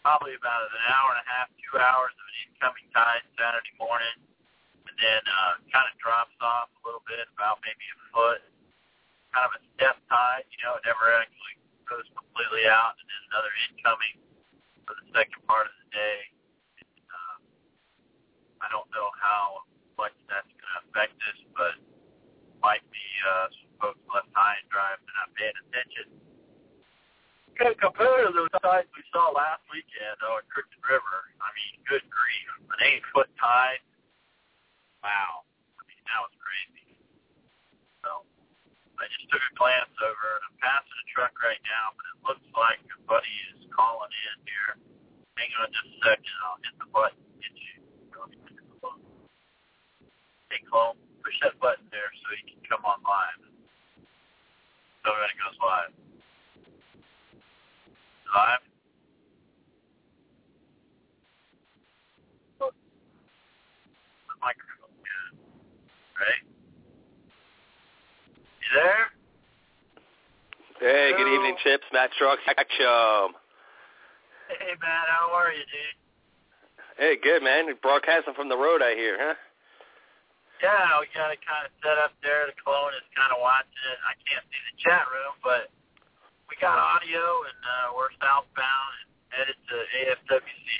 probably 0.00 0.36
about 0.36 0.68
an 0.68 0.84
hour 0.88 1.16
and 1.16 1.20
a 1.20 1.28
half, 1.28 1.48
two 1.60 1.76
hours 1.76 2.12
of 2.16 2.24
an 2.24 2.36
incoming 2.48 2.88
tide 2.92 3.24
Saturday 3.36 3.72
morning, 3.76 4.16
and 4.88 4.96
then 4.96 5.22
uh, 5.28 5.60
kind 5.68 5.84
of 5.88 5.94
drops 6.00 6.36
off 6.40 6.72
a 6.72 6.80
little 6.88 7.04
bit, 7.04 7.28
about 7.36 7.60
maybe 7.64 7.84
a 7.84 7.96
foot. 8.12 8.40
Kind 9.32 9.46
of 9.46 9.52
a 9.56 9.62
step 9.76 9.96
tide, 10.08 10.48
you 10.50 10.58
know, 10.64 10.80
it 10.80 10.84
never 10.88 11.04
actually 11.20 11.59
goes 11.90 12.06
completely 12.14 12.70
out, 12.70 12.94
and 12.94 13.06
then 13.10 13.22
another 13.34 13.52
incoming 13.66 14.16
for 14.86 14.94
the 14.94 15.06
second 15.10 15.42
part 15.50 15.66
of 15.66 15.74
the 15.74 15.88
day. 15.90 16.18
And, 16.86 17.02
uh, 17.10 17.36
I 18.62 18.66
don't 18.70 18.86
know 18.94 19.10
how 19.18 19.66
much 19.98 20.14
that's 20.30 20.46
going 20.46 20.70
to 20.70 20.80
affect 20.86 21.18
us, 21.26 21.40
but 21.58 21.74
might 22.62 22.86
be 22.94 23.06
uh, 23.26 23.46
some 23.58 23.72
folks 23.82 24.02
left 24.14 24.30
high 24.32 24.54
and 24.62 24.68
dry 24.70 24.94
if 24.94 25.02
they're 25.02 25.18
not 25.18 25.34
paying 25.34 25.58
attention. 25.66 26.06
Compared 27.60 28.24
to 28.24 28.32
the 28.32 28.48
tides 28.64 28.88
we 28.96 29.04
saw 29.12 29.36
last 29.36 29.60
weekend, 29.68 30.16
though, 30.24 30.40
at 30.40 30.48
Crooked 30.48 30.80
River, 30.80 31.28
I 31.44 31.52
mean, 31.52 31.76
good 31.84 32.00
grief, 32.08 32.48
an 32.72 32.80
eight-foot 32.88 33.28
tide. 33.36 33.84
Wow, 35.04 35.44
I 35.76 35.84
mean, 35.84 36.00
that 36.08 36.20
was 36.24 36.32
crazy. 36.40 36.79
I 39.00 39.08
just 39.08 39.32
took 39.32 39.40
a 39.40 39.52
glance 39.56 39.96
over, 40.04 40.28
I'm 40.44 40.56
passing 40.60 40.92
a 41.00 41.06
truck 41.16 41.32
right 41.40 41.60
now, 41.64 41.96
but 41.96 42.04
it 42.04 42.18
looks 42.28 42.48
like 42.52 42.84
your 42.84 43.00
buddy 43.08 43.32
is 43.56 43.64
calling 43.72 44.12
in 44.12 44.36
here. 44.44 44.76
Hang 45.40 45.48
on 45.56 45.72
just 45.72 45.88
a 45.88 45.98
second, 46.04 46.36
I'll 46.44 46.60
hit 46.60 46.76
the 46.76 46.88
button 46.92 47.24
get 47.40 47.56
you. 47.56 47.80
Hey, 50.52 50.60
Clone, 50.68 51.00
push 51.24 51.32
that 51.40 51.56
button 51.64 51.88
there 51.88 52.12
so 52.20 52.28
you 52.36 52.44
can 52.52 52.60
come 52.68 52.84
on 52.84 53.00
live. 53.00 53.40
So 55.00 55.08
when 55.16 55.32
it 55.32 55.38
goes 55.40 55.56
live. 55.64 55.92
Live? 58.36 58.62
The 62.60 64.36
microphone 64.44 64.92
good. 65.00 65.32
Right? 66.20 66.44
You 68.70 68.78
there? 68.78 69.10
Hey, 70.78 71.10
good 71.18 71.26
evening, 71.26 71.56
Chips. 71.62 71.84
Matt 71.92 72.10
Trucks. 72.16 72.42
Show. 72.78 73.30
Hey, 74.46 74.78
man, 74.78 75.04
how 75.10 75.34
are 75.34 75.50
you, 75.50 75.66
dude? 75.66 75.98
Hey, 76.96 77.18
good 77.18 77.42
man. 77.42 77.66
You're 77.66 77.82
broadcasting 77.82 78.34
from 78.34 78.48
the 78.48 78.56
road, 78.56 78.78
I 78.78 78.94
hear, 78.94 79.18
huh? 79.18 79.34
Yeah, 80.62 81.02
we 81.02 81.10
got 81.16 81.34
it 81.34 81.42
kind 81.42 81.66
of 81.66 81.72
set 81.82 81.98
up 81.98 82.14
there. 82.22 82.46
The 82.46 82.54
clone 82.62 82.94
is 82.94 83.02
kind 83.18 83.32
of 83.34 83.42
watching 83.42 83.82
it. 83.90 83.98
I 84.06 84.14
can't 84.22 84.46
see 84.46 84.62
the 84.70 84.76
chat 84.86 85.02
room, 85.10 85.34
but 85.42 85.66
we 86.46 86.54
got 86.62 86.78
audio, 86.78 87.22
and 87.50 87.60
uh, 87.66 87.88
we're 87.98 88.14
southbound 88.22 88.92
and 89.02 89.10
headed 89.34 89.58
to 89.58 89.76
AFWC. 89.98 90.70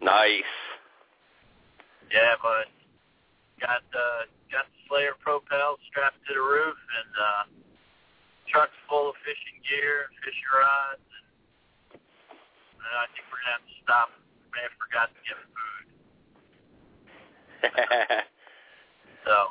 Nice. 0.00 0.52
Yeah, 2.08 2.38
but 2.40 2.70
got 3.60 3.84
uh, 3.92 4.30
got 4.52 4.66
the 4.70 4.78
Slayer 4.88 5.14
propels 5.20 5.78
strapped 5.90 6.20
to 6.28 6.32
the 6.34 6.40
roof, 6.42 6.76
and 6.78 7.10
uh, 7.18 7.44
trucks 8.50 8.76
full 8.88 9.10
of 9.10 9.16
fishing 9.26 9.58
gear, 9.66 10.06
fishing 10.22 10.50
rods, 10.54 11.02
and, 11.18 11.26
and 11.98 12.94
I 13.00 13.06
think 13.14 13.24
we're 13.30 13.42
gonna 13.42 13.58
have 13.58 13.66
to 13.66 13.76
stop. 13.82 14.08
We 14.14 14.46
may 14.54 14.62
have 14.66 14.76
forgot 14.78 15.08
to 15.10 15.20
get 15.26 15.36
food. 15.50 15.84
So, 19.26 19.50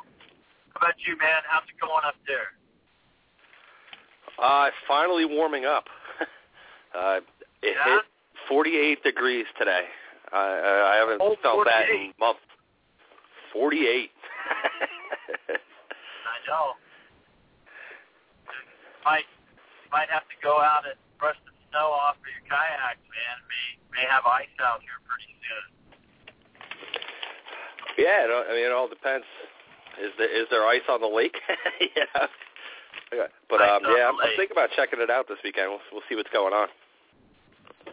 how 0.72 0.88
about 0.88 0.96
you, 1.06 1.18
man? 1.20 1.44
How's 1.44 1.68
it 1.68 1.76
going 1.78 2.00
up 2.08 2.16
there? 2.26 2.56
uh, 4.40 4.70
finally 4.88 5.26
warming 5.26 5.66
up. 5.66 5.84
uh, 6.96 7.20
it 7.62 7.76
Yeah? 7.76 7.96
hit 7.96 8.02
48 8.48 9.02
degrees 9.04 9.44
today. 9.58 9.84
I, 10.32 10.92
I 10.94 10.96
haven't 10.96 11.20
Oh, 11.20 11.36
felt 11.42 11.66
that 11.66 11.90
in 11.90 12.12
months. 12.18 12.40
48. 13.52 14.10
I 16.46 16.50
know. 16.50 16.78
Might 19.04 19.26
might 19.92 20.10
have 20.10 20.26
to 20.26 20.36
go 20.42 20.58
out 20.58 20.82
and 20.86 20.94
brush 21.18 21.36
the 21.46 21.52
snow 21.70 21.90
off 21.90 22.16
of 22.18 22.26
your 22.26 22.42
kayaks, 22.46 23.02
man. 23.06 23.36
May 23.46 24.02
may 24.02 24.06
have 24.10 24.26
ice 24.26 24.50
out 24.62 24.82
here 24.82 24.98
pretty 25.06 25.30
soon. 25.42 25.66
yeah, 27.98 28.26
it, 28.26 28.30
I 28.30 28.52
mean, 28.54 28.66
it 28.66 28.72
all 28.72 28.88
depends. 28.88 29.26
Is 30.02 30.10
there 30.18 30.30
is 30.30 30.46
there 30.50 30.66
ice 30.66 30.86
on 30.88 31.00
the 31.00 31.10
lake? 31.10 31.36
yeah. 31.80 32.26
Yeah. 33.14 33.30
But 33.48 33.62
um, 33.62 33.86
yeah, 33.86 34.10
I'm, 34.10 34.18
I'm 34.18 34.34
thinking 34.34 34.50
about 34.50 34.74
checking 34.74 34.98
it 34.98 35.10
out 35.10 35.30
this 35.30 35.38
weekend. 35.44 35.70
We'll 35.70 35.84
we'll 35.94 36.02
see 36.10 36.16
what's 36.18 36.28
going 36.34 36.50
on. 36.52 36.66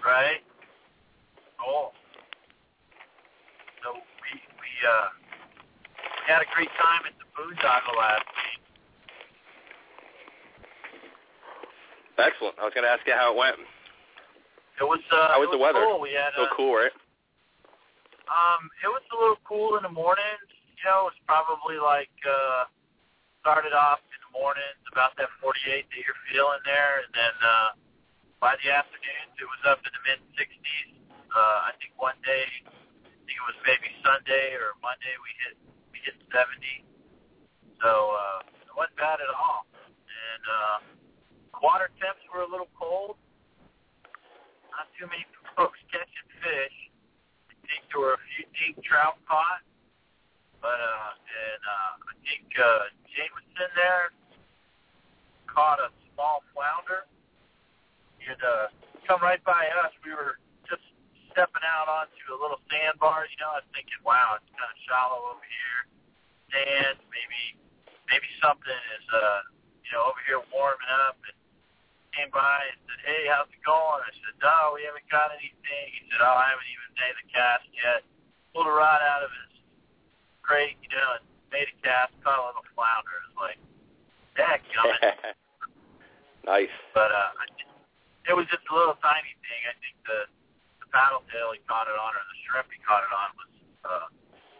Right? 0.01 0.41
Cool. 1.61 1.93
So 3.85 3.93
we 3.93 4.31
we 4.57 4.71
uh 4.81 5.13
we 6.17 6.33
had 6.33 6.41
a 6.41 6.49
great 6.57 6.73
time 6.81 7.05
at 7.05 7.13
the 7.21 7.22
boondoggle 7.37 7.97
last 7.97 8.25
week. 8.37 8.61
Excellent. 12.17 12.55
I 12.61 12.63
was 12.65 12.73
going 12.77 12.85
to 12.85 12.93
ask 12.93 13.01
you 13.09 13.13
how 13.17 13.33
it 13.33 13.37
went. 13.37 13.57
It 14.79 14.85
was 14.85 15.01
uh 15.13 15.33
How 15.33 15.39
was 15.41 15.49
it 15.49 15.53
the 15.53 15.61
weather? 15.61 15.85
Cool. 15.85 16.01
We 16.01 16.17
had 16.17 16.33
So 16.33 16.49
uh, 16.49 16.53
cool, 16.57 16.73
right? 16.73 16.93
Um, 18.25 18.69
it 18.81 18.89
was 18.89 19.05
a 19.13 19.17
little 19.17 19.37
cool 19.45 19.77
in 19.77 19.83
the 19.85 19.93
mornings. 19.93 20.49
You 20.77 20.81
know, 20.89 21.05
it 21.09 21.13
was 21.13 21.19
probably 21.29 21.77
like 21.77 22.13
uh 22.25 22.65
started 23.45 23.75
off 23.75 24.01
in 24.09 24.19
the 24.23 24.31
mornings 24.33 24.81
about 24.89 25.13
that 25.21 25.29
48 25.45 25.85
that 25.85 25.99
you're 26.01 26.21
feeling 26.31 26.63
there, 26.65 27.05
and 27.05 27.11
then 27.13 27.35
uh 27.43 27.69
by 28.41 28.57
the 28.65 28.73
afternoons 28.73 29.33
it 29.37 29.45
was 29.47 29.61
up 29.69 29.79
in 29.85 29.91
the 29.93 30.03
mid 30.09 30.19
60s. 30.35 30.89
Uh, 31.33 31.69
I 31.69 31.71
think 31.81 31.97
one 31.97 32.17
day, 32.21 32.45
I 32.45 33.09
think 33.25 33.37
it 33.39 33.45
was 33.47 33.57
maybe 33.65 33.89
Sunday 34.05 34.53
or 34.57 34.77
Monday, 34.85 35.13
we 35.21 35.31
hit 35.47 35.55
we 35.93 35.97
hit 36.01 36.17
70. 36.33 36.49
So 37.83 37.91
uh, 37.91 38.47
it 38.63 38.71
wasn't 38.79 38.95
bad 38.95 39.19
at 39.19 39.27
all. 39.27 39.67
And 39.67 40.43
uh, 40.47 40.77
water 41.59 41.91
temps 41.99 42.23
were 42.31 42.47
a 42.47 42.49
little 42.49 42.71
cold. 42.79 43.19
Not 44.71 44.87
too 44.95 45.03
many 45.11 45.27
folks 45.59 45.75
catching 45.91 46.29
fish. 46.39 46.77
I 47.51 47.59
think 47.67 47.83
there 47.91 47.99
were 47.99 48.15
a 48.15 48.23
few 48.31 48.47
deep 48.55 48.79
trout 48.87 49.19
caught, 49.27 49.67
but 50.63 50.79
uh, 50.79 51.11
and 51.11 51.61
uh, 51.67 51.91
I 52.07 52.13
think 52.23 52.47
uh, 52.55 52.87
Jameson 53.11 53.71
there 53.75 54.15
caught 55.51 55.83
a 55.83 55.91
small 56.15 56.39
flounder. 56.55 57.03
He 58.15 58.31
had 58.31 58.39
uh, 58.39 58.71
come 59.03 59.19
right 59.19 59.43
by 59.43 59.67
us. 59.83 59.91
We 60.07 60.15
were 60.15 60.39
just 60.71 60.87
stepping 61.35 61.67
out 61.67 61.91
onto 61.91 62.31
a 62.31 62.39
little 62.39 62.63
sandbar. 62.71 63.27
You 63.27 63.37
know, 63.43 63.59
I 63.59 63.63
was 63.63 63.67
thinking, 63.75 63.99
wow, 64.07 64.39
it's 64.39 64.47
kind 64.55 64.71
of 64.71 64.79
shallow 64.87 65.35
over 65.35 65.43
here. 65.43 65.79
Sand, 66.47 66.97
maybe 67.11 67.59
maybe 68.11 68.27
something 68.39 68.79
is 68.99 69.05
uh, 69.11 69.41
you 69.85 69.91
know 69.95 70.07
over 70.07 70.21
here 70.25 70.41
warming 70.51 70.93
up. 71.07 71.19
And 71.23 71.37
came 72.13 72.29
by 72.29 72.61
and 72.69 72.77
said, 72.85 73.01
hey, 73.09 73.25
how's 73.25 73.49
it 73.49 73.61
going? 73.65 74.01
I 74.05 74.11
said, 74.21 74.37
no, 74.37 74.77
we 74.77 74.85
haven't 74.85 75.09
got 75.09 75.33
anything. 75.33 75.85
He 75.89 76.01
said, 76.13 76.21
oh, 76.21 76.37
I 76.37 76.53
haven't 76.53 76.69
even 76.69 76.89
made 76.93 77.15
the 77.17 77.27
cast 77.33 77.65
yet. 77.73 78.05
Pulled 78.53 78.69
a 78.69 78.73
rod 78.73 79.01
out 79.01 79.25
of 79.25 79.33
his 79.33 79.57
crate, 80.45 80.77
you 80.85 80.93
know, 80.93 81.17
and 81.17 81.25
made 81.49 81.65
a 81.65 81.75
cast, 81.81 82.13
caught 82.21 82.37
a 82.37 82.45
little 82.53 82.65
flounder. 82.77 83.17
It 83.17 83.25
was 83.33 83.39
like, 83.41 83.59
heck, 84.37 84.61
gummit. 84.69 85.33
nice. 86.45 86.73
but 86.93 87.09
uh, 87.09 87.33
it 88.29 88.37
was 88.37 88.45
just 88.53 88.63
a 88.69 88.73
little 88.73 88.95
tiny 89.01 89.33
thing. 89.41 89.61
I 89.65 89.75
think 89.81 89.97
the 90.05 90.19
the 90.79 90.87
paddle 90.93 91.25
tail 91.33 91.51
he 91.51 91.59
caught 91.65 91.89
it 91.89 91.97
on, 91.97 92.13
or 92.13 92.23
the 92.23 92.37
shrimp 92.45 92.69
he 92.69 92.79
caught 92.85 93.03
it 93.03 93.13
on, 93.13 93.29
was 93.35 93.51
uh, 93.83 94.07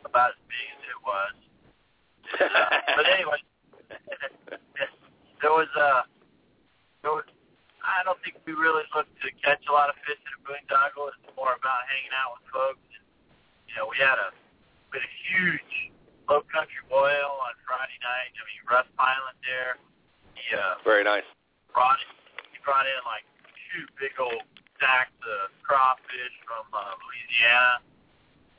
about 0.09 0.33
as 0.35 0.41
big 0.49 0.67
as 0.73 0.81
it 0.89 0.99
was. 1.05 1.33
Uh, 2.39 2.47
but 2.97 3.05
anyway, 3.09 3.39
there 5.41 5.51
was 5.53 5.69
uh, 5.77 6.01
there 7.03 7.11
was. 7.13 7.25
I 7.83 7.99
don't 8.07 8.15
think 8.23 8.39
we 8.47 8.55
really 8.55 8.87
looked 8.95 9.11
to 9.21 9.29
catch 9.43 9.59
a 9.67 9.73
lot 9.75 9.91
of 9.91 9.95
fish 10.07 10.15
in 10.23 10.31
a 10.39 10.41
boondoggle. 10.47 11.11
It's 11.11 11.19
more 11.35 11.51
about 11.51 11.83
hanging 11.91 12.15
out 12.15 12.39
with 12.39 12.47
folks. 12.47 12.79
And, 12.95 13.03
you 13.67 13.75
know, 13.75 13.91
we 13.91 13.99
had 13.99 14.15
a 14.15 14.31
we 14.91 15.03
had 15.03 15.05
a 15.05 15.15
huge 15.27 15.91
low 16.31 16.47
country 16.47 16.79
boil 16.87 17.43
on 17.43 17.51
Friday 17.67 17.99
night. 17.99 18.31
I 18.39 18.43
mean, 18.47 18.63
Russ 18.71 18.87
Highland 18.95 19.35
there. 19.43 19.75
He 20.39 20.55
uh, 20.55 20.79
Very 20.87 21.03
nice. 21.03 21.27
brought 21.75 21.99
in, 21.99 22.07
he 22.55 22.57
brought 22.63 22.87
in 22.87 22.95
like 23.03 23.27
two 23.75 23.83
big 23.99 24.15
old 24.15 24.47
stacks 24.79 25.11
of 25.27 25.51
crawfish 25.67 26.35
from 26.47 26.63
uh, 26.71 26.95
Louisiana. 27.03 27.83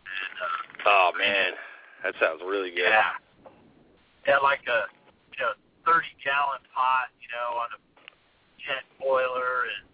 And 0.04 0.36
uh, 0.36 0.84
Oh 0.84 1.08
man, 1.16 1.56
that 2.04 2.12
sounds 2.20 2.44
really 2.44 2.76
good. 2.76 2.92
yeah, 2.92 3.16
had 4.24 4.40
like 4.40 4.64
a 4.68 4.88
you 5.32 5.40
know 5.40 5.52
thirty 5.84 6.12
gallon 6.24 6.64
pot, 6.72 7.12
you 7.20 7.28
know, 7.32 7.60
on 7.60 7.68
a 7.76 7.80
jet 8.60 8.84
boiler, 8.96 9.68
and 9.68 9.84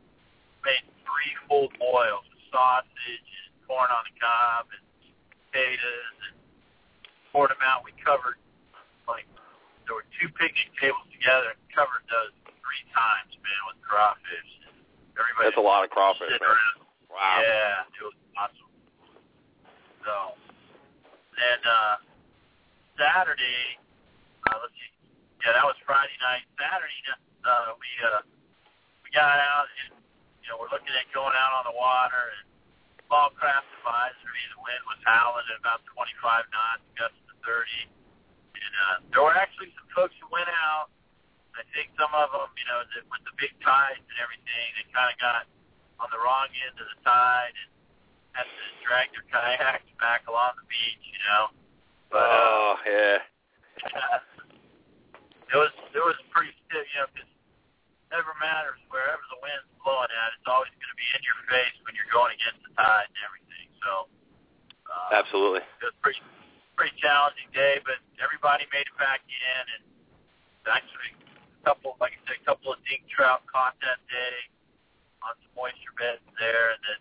made 0.65 0.85
three 1.03 1.33
full 1.51 1.69
boils 1.79 2.25
with 2.31 2.43
sausage 2.51 3.31
and 3.47 3.51
corn 3.67 3.91
on 3.91 4.03
the 4.07 4.15
cob 4.19 4.71
and 4.71 4.85
potatoes, 5.51 6.17
and 6.31 6.37
poured 7.35 7.51
them 7.51 7.63
out. 7.63 7.83
We 7.83 7.91
covered 7.99 8.39
like 9.11 9.27
there 9.87 9.99
were 9.99 10.07
two 10.23 10.31
picnic 10.39 10.71
tables 10.79 11.07
together, 11.11 11.55
and 11.55 11.63
covered 11.75 12.07
those 12.07 12.35
three 12.47 12.85
times, 12.95 13.35
man, 13.43 13.61
with 13.67 13.79
crawfish. 13.83 14.51
Everybody 15.19 15.51
That's 15.51 15.59
a 15.59 15.67
lot 15.67 15.83
of 15.83 15.91
crawfish, 15.91 16.31
man. 16.31 16.39
around. 16.41 16.79
Wow. 17.11 17.43
Yeah, 17.43 17.83
it 17.91 18.03
was 18.07 18.15
awesome. 18.39 18.71
So 20.07 20.15
then 21.35 21.61
uh 21.67 21.97
Saturday, 22.97 23.77
uh 24.51 24.59
let's 24.59 24.75
see, 24.75 24.91
yeah, 25.47 25.55
that 25.55 25.63
was 25.63 25.79
Friday 25.87 26.19
night. 26.19 26.43
Saturday, 26.59 27.01
uh 27.47 27.79
we 27.79 27.91
uh 28.03 28.23
we 29.07 29.09
got 29.15 29.39
out 29.39 29.71
and 29.87 30.03
you 30.43 30.51
know 30.51 30.59
we're 30.59 30.73
looking 30.75 30.91
at 30.99 31.07
going 31.15 31.35
out 31.39 31.63
on 31.63 31.71
the 31.71 31.77
water 31.79 32.35
and 32.35 32.51
small 33.11 33.35
craft 33.35 33.67
advisory. 33.83 34.43
The 34.55 34.63
wind 34.63 34.83
was 34.87 35.03
howling 35.03 35.43
at 35.51 35.59
about 35.59 35.83
25 35.99 36.47
knots, 36.55 36.87
gusts 36.95 37.19
to 37.27 37.35
30. 37.43 37.91
And 37.91 38.75
uh, 38.87 38.97
there 39.11 39.23
were 39.27 39.35
actually 39.35 39.75
some 39.75 39.91
folks 39.91 40.15
who 40.23 40.31
went 40.31 40.47
out. 40.47 40.95
I 41.59 41.67
think 41.75 41.91
some 41.99 42.15
of 42.15 42.31
them, 42.31 42.47
you 42.55 42.67
know, 42.71 42.87
the, 42.95 43.03
with 43.11 43.27
the 43.27 43.35
big 43.35 43.51
tides 43.67 43.99
and 43.99 44.19
everything, 44.23 44.67
they 44.79 44.87
kind 44.95 45.11
of 45.11 45.19
got 45.19 45.51
on 45.99 46.07
the 46.15 46.23
wrong 46.23 46.47
end 46.55 46.79
of 46.79 46.87
the 46.87 46.99
tide 47.03 47.51
and 47.59 47.69
had 48.39 48.47
to 48.47 48.65
drag 48.87 49.11
their 49.11 49.27
kayaks 49.27 49.91
back 49.99 50.31
along 50.31 50.55
the 50.63 50.67
beach, 50.71 51.03
you 51.03 51.21
know. 51.27 51.51
But 52.15 52.31
uh, 52.31 52.39
Oh 52.39 52.75
yeah. 52.87 53.19
it 55.51 55.59
was 55.59 55.75
it 55.95 56.03
was 56.03 56.17
pretty 56.31 56.55
stiff, 56.67 56.87
you 56.95 56.99
know, 57.03 57.11
because 57.11 57.31
never 58.11 58.35
matters 58.39 58.79
wherever 58.91 59.23
the 59.31 59.39
wind's 59.43 59.67
blowing 59.83 60.11
at, 60.11 60.35
it's 60.35 60.47
always 60.51 60.71
going 60.79 60.91
to 60.91 60.99
be 60.99 61.09
in 61.15 61.23
your 61.23 61.39
face 61.47 61.75
when 61.87 61.95
you're 61.95 62.11
going 62.11 62.35
against 62.35 62.63
the 62.67 62.73
tide 62.75 63.07
and 63.07 63.21
everything. 63.23 63.67
So 63.83 63.93
uh, 64.91 65.19
Absolutely. 65.23 65.63
it 65.63 65.87
was 65.91 65.97
pretty 66.03 66.23
pretty 66.75 66.95
challenging 66.99 67.51
day, 67.53 67.79
but 67.85 68.01
everybody 68.19 68.65
made 68.73 68.89
it 68.89 68.97
back 68.97 69.21
in, 69.27 69.63
and 69.79 69.83
actually 70.71 71.13
a 71.61 71.63
couple, 71.67 71.93
like 72.01 72.17
I 72.17 72.21
said, 72.25 72.39
a 72.41 72.47
couple 72.47 72.73
of 72.73 72.81
dink 72.89 73.05
trout 73.11 73.45
caught 73.51 73.77
that 73.85 74.01
day 74.09 74.37
on 75.21 75.37
some 75.45 75.53
moisture 75.53 75.95
beds 75.99 76.25
there, 76.41 76.73
and 76.73 76.81
then 76.87 77.01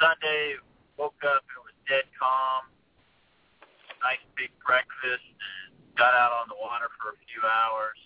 Sunday 0.00 0.56
woke 0.96 1.20
up 1.28 1.44
and 1.44 1.56
it 1.60 1.64
was 1.66 1.76
dead 1.86 2.06
calm. 2.16 2.72
Nice 4.02 4.24
big 4.34 4.50
breakfast 4.66 5.22
and 5.22 5.61
got 5.96 6.14
out 6.16 6.32
on 6.42 6.48
the 6.48 6.58
water 6.58 6.88
for 6.98 7.12
a 7.14 7.18
few 7.28 7.42
hours. 7.44 7.98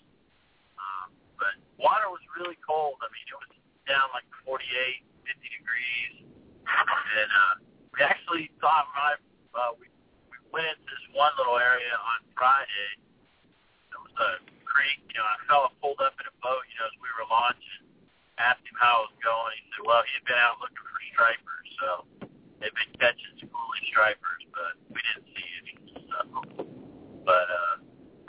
Um, 0.77 1.13
but 1.39 1.53
water 1.79 2.09
was 2.11 2.21
really 2.35 2.57
cold. 2.63 2.99
I 2.99 3.07
mean, 3.13 3.25
it 3.27 3.37
was 3.37 3.51
down 3.87 4.11
like 4.11 4.27
48, 4.43 4.67
50 5.23 5.57
degrees, 5.57 6.13
and 6.67 7.29
uh, 7.31 7.53
we 7.95 8.03
actually 8.03 8.51
thought 8.59 8.87
I, 8.93 9.17
uh, 9.55 9.73
we 9.79 9.87
we 10.29 10.37
went 10.51 10.67
into 10.69 10.85
this 10.85 11.05
one 11.15 11.31
little 11.39 11.57
area 11.57 11.95
on 11.95 12.19
Friday. 12.35 12.91
It 13.91 13.99
was 13.99 14.13
a 14.19 14.29
creek. 14.67 15.01
You 15.11 15.23
know, 15.23 15.27
a 15.27 15.37
fella 15.47 15.69
pulled 15.81 16.03
up 16.03 16.13
in 16.19 16.27
a 16.27 16.35
boat. 16.43 16.61
You 16.69 16.75
know, 16.83 16.87
as 16.91 16.95
we 17.01 17.09
were 17.15 17.27
launching, 17.31 17.87
asked 18.37 18.63
him 18.67 18.77
how 18.77 19.07
it 19.07 19.15
was 19.15 19.19
going. 19.23 19.55
He 19.57 19.65
said, 19.73 19.83
"Well, 19.87 20.03
he 20.05 20.11
had 20.13 20.25
been 20.27 20.39
out 20.39 20.61
looking 20.61 20.83
for 20.83 21.01
stripers, 21.17 21.67
so 21.81 21.89
they've 22.61 22.77
been 22.77 22.93
catching 23.01 23.33
schoolie 23.41 23.85
stripers, 23.89 24.43
but 24.53 24.77
we 24.93 25.01
didn't 25.01 25.25
see 25.33 25.36
any." 25.36 25.36
So, 25.36 25.36
but 27.27 27.51
uh, 27.51 27.75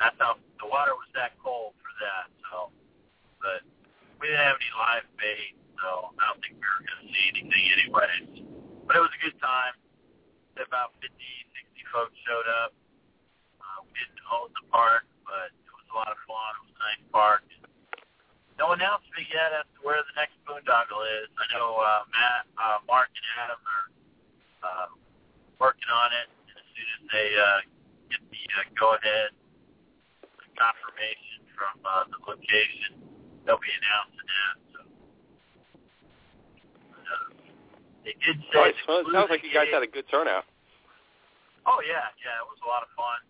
that's 0.03 0.19
how 0.19 0.35
the 0.59 0.67
water 0.67 0.99
was 0.99 1.07
that 1.15 1.39
cold 1.39 1.79
for 1.79 1.95
that. 2.03 2.27
So, 2.51 2.75
but 3.39 3.63
we 4.19 4.27
didn't 4.27 4.43
have 4.43 4.59
any 4.59 4.75
live 4.75 5.07
bait, 5.15 5.55
so 5.79 6.11
I 6.19 6.23
don't 6.27 6.43
think 6.43 6.59
we 6.59 6.67
were 6.67 6.83
going 6.83 7.07
to 7.07 7.09
see 7.15 7.27
anything 7.31 7.67
anyways. 7.79 8.43
But 8.91 8.99
it 8.99 9.03
was 9.07 9.15
a 9.15 9.23
good 9.23 9.39
time. 9.39 9.79
About 10.59 10.91
50, 10.99 11.15
60 11.15 11.95
folks 11.95 12.19
showed 12.27 12.51
up. 12.67 12.75
Uh, 13.63 13.87
we 13.87 13.95
didn't 13.95 14.19
own 14.35 14.51
the 14.59 14.67
park, 14.75 15.07
but 15.23 15.55
it 15.55 15.71
was 15.71 15.87
a 15.87 15.95
lot 15.95 16.11
of 16.11 16.19
fun. 16.27 16.51
It 16.59 16.63
was 16.67 16.75
a 16.75 16.83
nice 16.83 17.05
park. 17.15 17.47
No 18.59 18.75
announcement 18.75 19.31
yet 19.31 19.55
as 19.55 19.71
to 19.79 19.87
where 19.87 20.03
the 20.03 20.15
next 20.19 20.35
boondoggle 20.43 20.99
is. 21.23 21.31
I 21.39 21.47
know 21.55 21.79
uh, 21.79 22.03
Matt, 22.11 22.51
uh, 22.59 22.83
Mark, 22.91 23.07
and 23.15 23.27
Adam 23.39 23.63
are 23.63 23.87
uh, 24.67 24.89
working 25.63 25.87
on 25.87 26.11
it. 26.11 26.27
And 26.51 26.59
as 26.59 26.67
soon 26.75 26.89
as 26.99 27.03
they 27.07 27.29
uh, 27.39 27.78
get 28.11 28.23
the 28.29 28.43
uh, 28.57 28.65
go-ahead 28.77 29.33
confirmation 30.59 31.47
from 31.55 31.77
uh, 31.87 32.05
the 32.11 32.19
location, 32.27 32.99
they'll 33.47 33.63
be 33.63 33.71
announcing 33.71 34.29
that. 34.29 34.57
So, 34.75 34.81
uh, 36.99 37.27
they 38.03 38.15
did 38.23 38.43
say 38.51 38.75
the 38.75 38.85
Well, 38.87 39.01
it 39.03 39.07
sounds 39.15 39.31
like 39.31 39.43
you 39.47 39.55
guys 39.55 39.71
had 39.71 39.83
a 39.83 39.91
good 39.91 40.09
turnout. 40.11 40.45
Oh 41.69 41.85
yeah, 41.85 42.09
yeah, 42.25 42.41
it 42.41 42.49
was 42.49 42.57
a 42.65 42.69
lot 42.69 42.81
of 42.81 42.89
fun. 42.97 43.21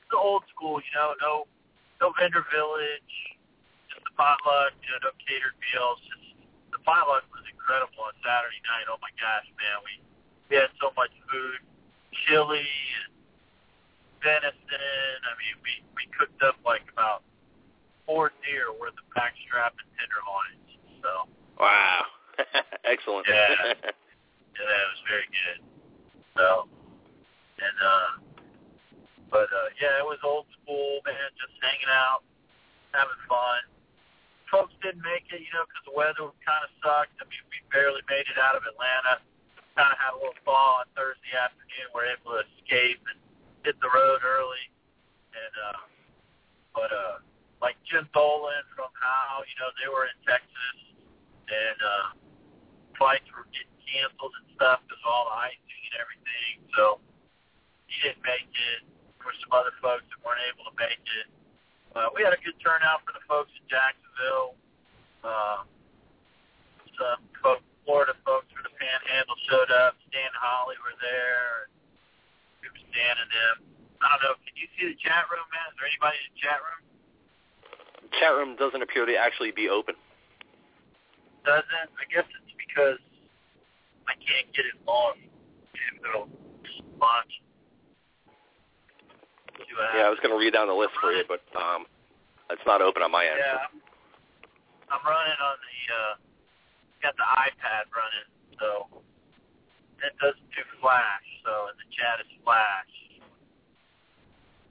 It's 0.00 0.08
the 0.08 0.16
old 0.16 0.48
school, 0.48 0.80
you 0.80 0.92
know, 0.96 1.12
no 1.20 1.32
no 2.00 2.10
vendor 2.16 2.40
village, 2.48 3.12
just 3.92 4.00
the 4.02 4.14
potluck, 4.16 4.72
you 4.80 4.88
know, 4.96 5.06
no 5.06 5.12
catered 5.28 5.52
meals. 5.60 6.00
Just 6.08 6.24
the 6.72 6.80
potluck 6.88 7.28
was 7.36 7.44
incredible 7.44 8.00
on 8.00 8.16
Saturday 8.24 8.58
night. 8.64 8.88
Oh 8.88 8.96
my 9.04 9.12
gosh, 9.20 9.44
man, 9.60 9.84
we 9.84 10.00
we 10.48 10.56
had 10.56 10.72
so 10.80 10.88
much 10.96 11.12
food, 11.28 11.60
chili 12.24 12.64
and 12.64 13.11
venison. 14.22 15.18
I 15.26 15.32
mean, 15.36 15.56
we 15.62 15.72
we 15.98 16.04
cooked 16.16 16.40
up 16.42 16.56
like 16.64 16.86
about 16.90 17.22
four 18.06 18.32
deer 18.42 18.72
worth 18.72 18.96
of 18.96 19.06
backstrap 19.14 19.74
and 19.78 19.90
tenderloins. 19.98 20.66
So 21.02 21.28
Wow. 21.62 22.10
Excellent. 22.84 23.26
Yeah. 23.28 23.54
yeah, 23.78 24.66
that 24.66 24.86
was 24.90 25.02
very 25.06 25.28
good. 25.30 25.60
So, 26.34 26.66
and 27.60 27.78
uh, 27.78 28.10
but 29.30 29.46
uh, 29.46 29.68
yeah, 29.78 30.00
it 30.00 30.06
was 30.06 30.18
old 30.24 30.50
school, 30.58 30.98
man. 31.06 31.28
Just 31.38 31.54
hanging 31.62 31.92
out, 31.92 32.26
having 32.96 33.20
fun. 33.28 33.62
Folks 34.50 34.74
didn't 34.84 35.06
make 35.06 35.24
it, 35.32 35.40
you 35.40 35.52
know, 35.56 35.64
because 35.64 35.84
the 35.88 35.96
weather 35.96 36.28
kind 36.44 36.62
of 36.66 36.72
sucked. 36.84 37.16
I 37.22 37.24
mean, 37.30 37.40
we 37.48 37.62
barely 37.72 38.04
made 38.10 38.28
it 38.28 38.36
out 38.36 38.58
of 38.58 38.66
Atlanta. 38.68 39.22
Kind 39.72 39.88
of 39.88 39.96
had 39.96 40.12
a 40.12 40.20
little 40.20 40.36
thaw 40.44 40.84
on 40.84 40.86
Thursday 40.92 41.32
afternoon. 41.32 41.88
We're 41.96 42.12
able 42.12 42.36
to 42.36 42.44
escape 42.58 43.00
and 43.08 43.16
hit 43.64 43.78
the 43.80 43.90
road 43.90 44.20
early. 44.22 44.64
And 45.32 45.54
uh, 45.56 45.80
but 46.74 46.90
uh, 46.92 47.16
like 47.62 47.78
Jim 47.86 48.08
Dolan 48.12 48.64
from 48.74 48.90
How, 48.98 49.44
you 49.46 49.56
know, 49.62 49.70
they 49.80 49.88
were 49.88 50.10
in 50.10 50.18
Texas, 50.26 50.76
and 51.48 51.78
uh, 51.78 52.06
flights 52.98 53.26
were 53.32 53.46
getting 53.54 53.78
canceled 53.86 54.34
and 54.42 54.46
stuff 54.56 54.82
because 54.84 55.00
of 55.00 55.08
all 55.08 55.30
the 55.32 55.38
icing 55.46 55.82
and 55.92 55.96
everything. 56.00 56.52
So 56.76 56.84
he 57.88 57.96
didn't 58.02 58.24
make 58.24 58.50
it. 58.50 58.80
There 59.20 59.30
were 59.30 59.38
some 59.40 59.54
other 59.54 59.72
folks 59.78 60.04
that 60.10 60.18
weren't 60.24 60.42
able 60.50 60.66
to 60.66 60.74
make 60.76 61.02
it. 61.22 61.28
Uh, 61.92 62.08
we 62.16 62.24
had 62.24 62.32
a 62.32 62.40
good 62.40 62.56
turnout 62.58 63.04
for 63.04 63.12
the 63.12 63.22
folks 63.28 63.52
in 63.52 63.64
Jacksonville. 63.68 64.56
Uh, 65.22 65.68
some 66.96 67.20
folks, 67.44 67.64
Florida 67.84 68.14
folks 68.24 68.48
for 68.54 68.64
the 68.64 68.72
Panhandle 68.74 69.38
showed 69.50 69.70
up. 69.70 69.94
Stan 70.08 70.32
Holly 70.34 70.78
were 70.80 70.96
there. 70.98 71.68
We 71.68 71.81
Stan 72.92 73.16
and 73.16 73.30
them. 73.32 73.56
I 74.04 74.20
don't 74.20 74.20
know. 74.28 74.34
Can 74.44 74.54
you 74.60 74.68
see 74.76 74.92
the 74.92 74.98
chat 75.00 75.24
room, 75.32 75.48
man? 75.48 75.64
Is 75.72 75.76
there 75.80 75.88
anybody 75.88 76.16
in 76.20 76.28
the 76.36 76.40
chat 76.44 76.60
room? 76.60 76.82
Chat 78.20 78.32
room 78.36 78.52
doesn't 78.60 78.84
appear 78.84 79.08
to 79.08 79.16
actually 79.16 79.50
be 79.56 79.72
open. 79.72 79.96
Doesn't? 81.48 81.88
I 81.96 82.04
guess 82.12 82.28
it's 82.28 82.54
because 82.60 83.00
I 84.04 84.14
can't 84.20 84.52
get 84.52 84.68
it 84.68 84.76
on. 84.84 85.16
It'll 86.04 86.28
launch. 87.00 87.32
Yeah, 89.96 90.04
I 90.04 90.12
was 90.12 90.20
going 90.20 90.34
to 90.34 90.38
read 90.38 90.52
down 90.52 90.68
the 90.68 90.76
list 90.76 90.92
for 91.00 91.12
you, 91.12 91.24
but 91.24 91.40
um, 91.56 91.88
it's 92.50 92.62
not 92.66 92.82
open 92.82 93.00
on 93.00 93.10
my 93.10 93.24
end. 93.24 93.40
Yeah, 93.40 93.64
I'm, 93.64 93.80
I'm 94.92 95.04
running 95.06 95.40
on 95.40 95.56
the 95.56 95.78
uh, 95.88 96.14
got 97.00 97.14
the 97.16 97.24
iPad 97.24 97.88
running, 97.88 98.28
so 98.60 99.02
it 100.02 100.14
doesn't 100.18 100.50
do 100.50 100.62
Flash. 100.82 101.26
So 101.46 101.70
in 101.70 101.76
the 101.78 101.88
chat 101.94 102.18
is 102.22 102.30
Flash. 102.42 102.92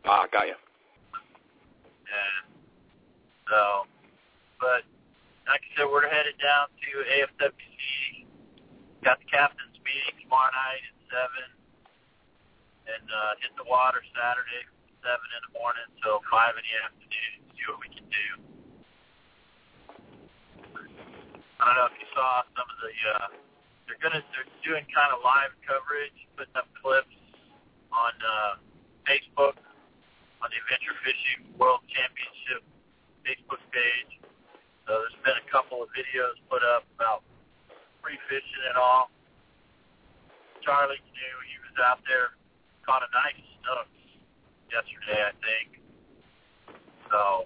Ah, 0.05 0.25
got 0.31 0.47
you. 0.47 0.57
Yeah. 2.07 2.39
So, 3.47 3.87
but 4.59 4.83
like 5.47 5.63
I 5.63 5.69
said, 5.75 5.87
we're 5.87 6.07
headed 6.07 6.35
down 6.39 6.67
to 6.71 6.89
AFWC. 7.03 8.27
Got 9.03 9.19
the 9.19 9.29
captain's 9.29 9.77
meeting 9.81 10.15
tomorrow 10.21 10.51
night 10.53 10.83
at 10.83 10.97
seven, 11.09 11.47
and 12.85 13.05
uh, 13.07 13.31
hit 13.41 13.51
the 13.57 13.65
water 13.65 14.03
Saturday 14.13 14.61
from 14.67 14.93
seven 15.01 15.27
in 15.37 15.41
the 15.49 15.53
morning 15.57 15.87
till 16.03 16.21
five 16.29 16.53
in 16.59 16.63
the 16.63 16.75
afternoon. 16.85 17.33
See 17.55 17.65
what 17.71 17.79
we 17.81 17.89
can 17.89 18.05
do. 18.07 18.27
I 21.61 21.65
don't 21.65 21.77
know 21.77 21.89
if 21.89 21.97
you 21.97 22.09
saw 22.13 22.45
some 22.57 22.67
of 22.67 22.77
the. 22.81 22.93
Uh, 23.05 23.50
they're 23.91 23.99
gonna. 23.99 24.23
They're 24.31 24.47
doing 24.63 24.87
kind 24.87 25.11
of 25.11 25.19
live 25.19 25.51
coverage, 25.67 26.15
putting 26.39 26.55
up 26.55 26.71
clips 26.79 27.11
on 27.91 28.15
uh, 28.23 28.53
Facebook 29.03 29.59
on 30.39 30.47
the 30.47 30.57
Adventure 30.63 30.95
Fishing 31.03 31.43
World 31.59 31.83
Championship 31.91 32.63
Facebook 33.27 33.59
page. 33.75 34.23
So 34.87 34.95
there's 34.95 35.19
been 35.27 35.35
a 35.35 35.47
couple 35.51 35.83
of 35.83 35.91
videos 35.91 36.39
put 36.47 36.63
up 36.63 36.87
about 36.95 37.27
free 37.99 38.15
fishing 38.31 38.63
and 38.71 38.79
all. 38.79 39.11
Charlie 40.63 41.03
knew 41.11 41.35
he 41.51 41.57
was 41.67 41.75
out 41.83 41.99
there, 42.07 42.39
caught 42.87 43.03
a 43.03 43.11
nice 43.11 43.43
snook 43.59 43.91
yesterday, 44.71 45.19
I 45.19 45.33
think. 45.43 45.83
So 47.11 47.43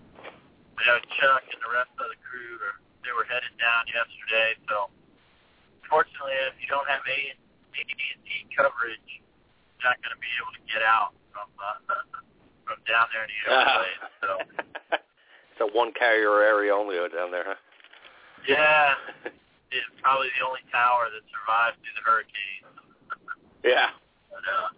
we 0.78 0.82
know 0.86 1.02
Chuck 1.18 1.42
and 1.50 1.58
the 1.58 1.72
rest 1.74 1.90
of 1.98 2.06
the 2.06 2.20
crew 2.22 2.62
are 2.62 2.78
they 3.02 3.14
were 3.18 3.26
headed 3.26 3.54
down 3.58 3.90
yesterday. 3.90 4.54
So 4.70 4.94
fortunately, 5.90 6.36
if 6.50 6.56
you 6.62 6.68
don't 6.68 6.88
have 6.88 7.04
A 7.06 7.20
and 7.34 7.40
D 8.26 8.32
coverage, 8.56 9.04
you're 9.08 9.86
not 9.86 10.00
going 10.02 10.14
to 10.16 10.22
be 10.22 10.32
able 10.40 10.54
to 10.56 10.64
get 10.70 10.82
out 10.86 11.14
from 11.34 11.48
uh, 11.60 11.80
from 12.68 12.78
down 12.90 13.06
there 13.14 13.24
in 13.26 13.32
the 13.32 13.40
Everglades. 13.46 14.06
So 14.22 14.30
it's 15.54 15.62
a 15.62 15.70
one 15.72 15.92
carrier 15.94 16.42
area 16.42 16.74
only 16.74 16.98
down 17.12 17.30
there, 17.30 17.46
huh? 17.46 17.60
yeah, 18.48 18.94
it's 19.72 19.90
probably 20.02 20.30
the 20.38 20.44
only 20.46 20.62
tower 20.72 21.10
that 21.10 21.24
survived 21.30 21.78
through 21.82 21.96
the 21.98 22.06
hurricane. 22.06 22.64
Yeah. 23.66 23.90
But, 24.30 24.46
uh, 24.46 24.70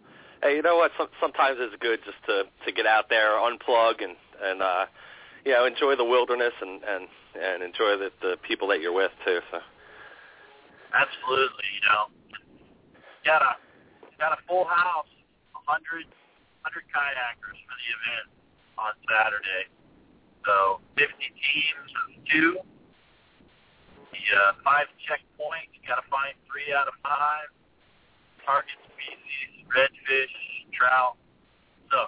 Hey, 0.41 0.55
you 0.55 0.61
know 0.61 0.77
what? 0.77 0.91
Some, 0.97 1.07
sometimes 1.19 1.57
it's 1.59 1.75
good 1.81 1.99
just 2.05 2.17
to 2.27 2.43
to 2.65 2.71
get 2.71 2.85
out 2.85 3.09
there, 3.09 3.31
unplug, 3.41 4.03
and 4.03 4.15
and 4.41 4.61
uh, 4.61 4.85
you 5.43 5.51
know 5.51 5.65
enjoy 5.65 5.95
the 5.95 6.05
wilderness 6.05 6.53
and 6.61 6.81
and 6.83 7.07
and 7.35 7.63
enjoy 7.63 7.97
the 7.97 8.11
the 8.21 8.37
people 8.47 8.67
that 8.69 8.79
you're 8.79 8.93
with 8.93 9.11
too. 9.25 9.39
So 9.51 9.59
absolutely, 10.93 11.67
you 11.75 11.83
know, 11.87 12.03
got 13.25 13.41
a 13.41 13.53
got 14.19 14.33
a 14.33 14.39
full 14.47 14.65
house, 14.65 15.09
a 15.55 15.61
hundred 15.67 16.07
hundred 16.63 16.85
kayakers 16.91 17.57
for 17.65 17.75
the 17.75 17.87
event 17.91 18.27
on 18.77 18.93
Saturday. 19.07 19.67
So 20.45 20.79
50 20.95 21.11
teams 21.19 21.91
of 21.91 22.07
two. 22.31 22.53
The 24.11 24.23
uh, 24.39 24.53
five 24.63 24.87
checkpoints, 25.03 25.75
you 25.75 25.83
got 25.87 25.99
to 25.99 26.07
find 26.07 26.33
three 26.47 26.71
out 26.71 26.87
of 26.87 26.95
five. 27.03 27.51
Target 28.47 28.79
species, 28.95 29.67
redfish, 29.67 30.35
trout. 30.71 31.19
So 31.91 32.07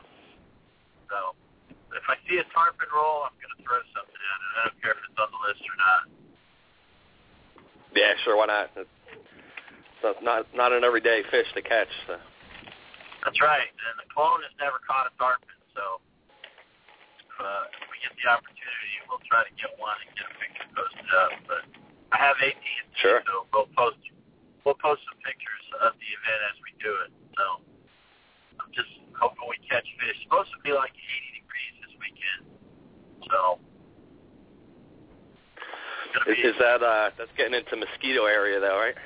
So 1.10 1.36
if 1.98 2.06
I 2.08 2.16
see 2.30 2.40
a 2.40 2.48
tarpon 2.54 2.88
roll, 2.94 3.28
I'm 3.28 3.36
going 3.42 3.52
to 3.58 3.62
throw 3.66 3.82
something 3.92 4.22
at 4.24 4.38
it. 4.40 4.52
I 4.56 4.60
don't 4.70 4.80
care 4.80 4.96
if 4.96 5.02
it's 5.04 5.20
on 5.20 5.30
the 5.34 5.42
list 5.44 5.64
or 5.66 5.78
not. 5.82 6.04
Yeah, 8.00 8.16
sure. 8.24 8.40
Why 8.40 8.48
not? 8.48 8.72
It's 8.80 8.88
not 10.24 10.48
not, 10.56 10.72
an 10.72 10.88
everyday 10.88 11.20
fish 11.28 11.52
to 11.52 11.60
catch. 11.60 11.92
So. 12.08 12.16
That's 13.28 13.40
right. 13.44 13.68
And 13.68 13.96
the 14.00 14.08
clone 14.08 14.40
has 14.48 14.56
never 14.56 14.80
caught 14.88 15.12
a 15.12 15.14
tarpon, 15.20 15.60
so 15.76 16.00
if, 17.20 17.36
uh, 17.36 17.68
if 17.76 17.84
we 17.92 18.00
get 18.00 18.16
the 18.16 18.28
opportunity, 18.32 18.94
we'll 19.12 19.20
try 19.28 19.44
to 19.44 19.52
get 19.60 19.76
one 19.76 20.00
and 20.00 20.16
get 20.16 20.32
a 20.32 20.36
picture 20.40 20.70
posted 20.72 21.12
up. 21.12 21.32
But 21.44 21.64
I 22.16 22.18
have 22.24 22.40
AT&T, 22.40 22.64
Sure. 23.04 23.20
so 23.28 23.44
we'll 23.52 23.68
post 23.76 24.00
we'll 24.64 24.80
post 24.80 25.04
some 25.12 25.20
pictures 25.20 25.66
of 25.84 26.00
the 26.00 26.08
event 26.08 26.40
as 26.56 26.56
we 26.64 26.72
do 26.80 26.92
it. 27.04 27.12
So 27.36 27.44
I'm 28.64 28.72
just 28.72 28.96
hoping 29.20 29.44
we 29.52 29.60
catch 29.68 29.84
fish. 30.00 30.16
It's 30.16 30.24
supposed 30.24 30.56
to 30.56 30.60
be 30.64 30.72
like 30.72 30.96
80 30.96 31.44
degrees 31.44 31.74
this 31.84 31.94
weekend, 32.00 32.42
so. 33.28 33.60
Is, 36.28 36.54
is 36.54 36.58
that 36.60 36.82
uh 36.82 37.10
that's 37.18 37.32
getting 37.38 37.54
into 37.54 37.76
mosquito 37.78 38.26
area 38.26 38.60
though, 38.60 38.78
right? 38.78 38.98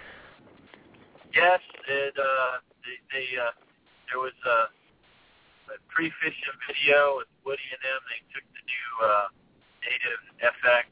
Yes, 1.35 1.59
it 1.87 2.15
uh 2.15 2.63
they, 2.83 2.97
they 3.11 3.27
uh 3.37 3.51
there 4.11 4.21
was 4.21 4.35
a, 4.45 4.59
a 5.73 5.77
pre-fishing 5.89 6.57
video 6.69 7.17
with 7.19 7.29
Woody 7.43 7.65
and 7.71 7.81
them. 7.81 8.01
They 8.07 8.21
took 8.31 8.45
the 8.55 8.63
new 8.63 8.89
uh 9.03 9.27
native 9.83 10.21
FX 10.63 10.87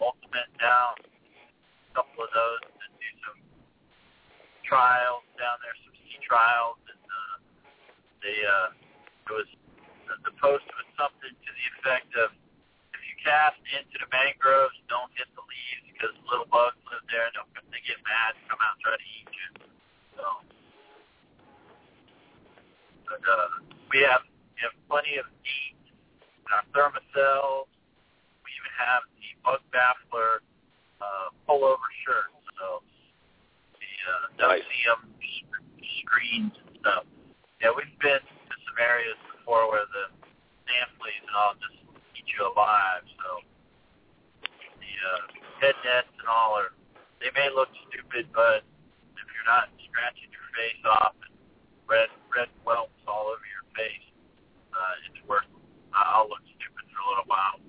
Ultimate 0.00 0.50
down, 0.58 0.98
a 0.98 1.90
couple 1.94 2.26
of 2.26 2.30
those, 2.34 2.64
and 2.66 2.90
do 2.98 3.10
some 3.22 3.38
trials 4.66 5.22
down 5.38 5.62
there, 5.62 5.76
some 5.86 5.94
sea 5.94 6.18
trials, 6.26 6.80
and 6.90 7.02
uh, 7.06 7.36
they 8.24 8.38
uh 8.42 8.68
it 9.30 9.32
was 9.36 9.50
the, 10.10 10.14
the 10.26 10.34
post 10.42 10.66
was 10.74 10.88
something 10.98 11.30
to 11.30 11.50
the 11.54 11.64
effect 11.78 12.10
of 12.18 12.34
cast 13.22 13.58
into 13.70 13.96
the 14.02 14.08
mangroves, 14.10 14.74
don't 14.90 15.10
hit 15.16 15.30
the 15.34 15.44
leaves 15.46 15.84
because 15.90 16.12
little 16.28 16.46
bugs 16.50 16.78
live 16.90 17.02
there 17.08 17.30
and 17.30 17.34
they'll, 17.38 17.50
they 17.70 17.82
get 17.86 17.98
mad 18.04 18.34
and 18.36 18.44
come 18.50 18.60
out 18.60 18.76
and 18.76 18.82
try 18.82 18.94
to 18.98 19.08
eat 19.18 19.28
you. 19.30 19.48
So, 20.18 20.24
but 23.08 23.22
uh, 23.22 23.48
we 23.90 24.02
have 24.06 24.22
we 24.54 24.58
have 24.66 24.74
plenty 24.90 25.16
of 25.18 25.26
meat 25.42 25.78
in 25.78 26.50
our 26.50 26.66
Thermacells. 26.74 27.70
We 28.42 28.50
even 28.58 28.72
have 28.78 29.02
the 29.18 29.28
bug 29.42 29.62
baffler 29.70 30.42
uh, 31.02 31.34
pullover 31.46 31.90
shirts. 32.04 32.36
So 32.58 32.82
the 33.78 33.90
uh, 34.46 34.52
Nice. 34.52 34.66
WCM 34.66 35.12
screens 36.02 36.54
and 36.54 36.76
stuff. 36.80 37.04
Yeah, 37.62 37.72
we've 37.74 37.90
been 38.02 38.20
to 38.20 38.54
some 38.66 38.78
areas 38.78 39.16
before 39.32 39.70
where 39.70 39.86
the 39.90 40.04
sand 40.66 40.90
fleas 40.98 41.22
and 41.24 41.34
all 41.36 41.54
just 41.58 41.81
you 42.32 42.48
alive. 42.48 43.04
So 43.20 43.28
the 44.42 44.92
uh, 44.92 45.22
head 45.60 45.76
nets 45.84 46.10
and 46.18 46.28
all 46.28 46.56
are 46.56 46.72
they 47.22 47.30
may 47.38 47.46
look 47.54 47.70
stupid, 47.86 48.26
but 48.34 48.66
if 49.14 49.26
you're 49.30 49.46
not 49.46 49.70
scratching 49.86 50.26
your 50.34 50.48
face 50.58 50.82
off 50.82 51.14
and 51.22 51.34
red 51.86 52.10
red 52.34 52.50
welts 52.66 52.98
all 53.06 53.30
over 53.30 53.46
your 53.46 53.66
face, 53.78 54.06
uh, 54.74 55.06
it's 55.06 55.22
worth. 55.28 55.46
I'll 55.94 56.26
look 56.26 56.42
stupid 56.58 56.84
for 56.90 56.98
a 56.98 57.06
little 57.14 57.28
while. 57.28 57.62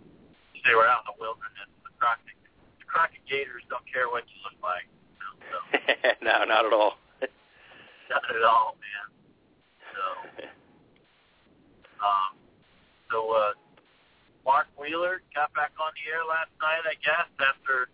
Stay 0.63 0.73
we're 0.73 0.87
out 0.87 1.05
in 1.05 1.13
the 1.13 1.19
wilderness. 1.19 1.69
The 1.85 1.93
crockett 1.99 2.33
the 2.81 2.87
crockett 2.87 3.21
gators 3.29 3.61
don't 3.69 3.85
care 3.85 4.09
what 4.09 4.25
you 4.31 4.39
look 4.41 4.57
like. 4.63 4.87
So 5.51 5.57
no, 6.25 6.47
not 6.49 6.65
at 6.65 6.73
all. 6.73 6.97
not 8.09 8.23
at 8.25 8.43
all, 8.47 8.79
man. 8.81 9.07
So 9.93 10.03
um, 12.07 12.31
so 13.13 13.17
uh, 13.37 13.53
Mark 14.45 14.67
Wheeler 14.75 15.23
got 15.33 15.53
back 15.55 15.71
on 15.79 15.91
the 15.95 16.03
air 16.11 16.23
last 16.27 16.51
night, 16.59 16.83
I 16.83 16.95
guess, 16.99 17.27
after 17.39 17.87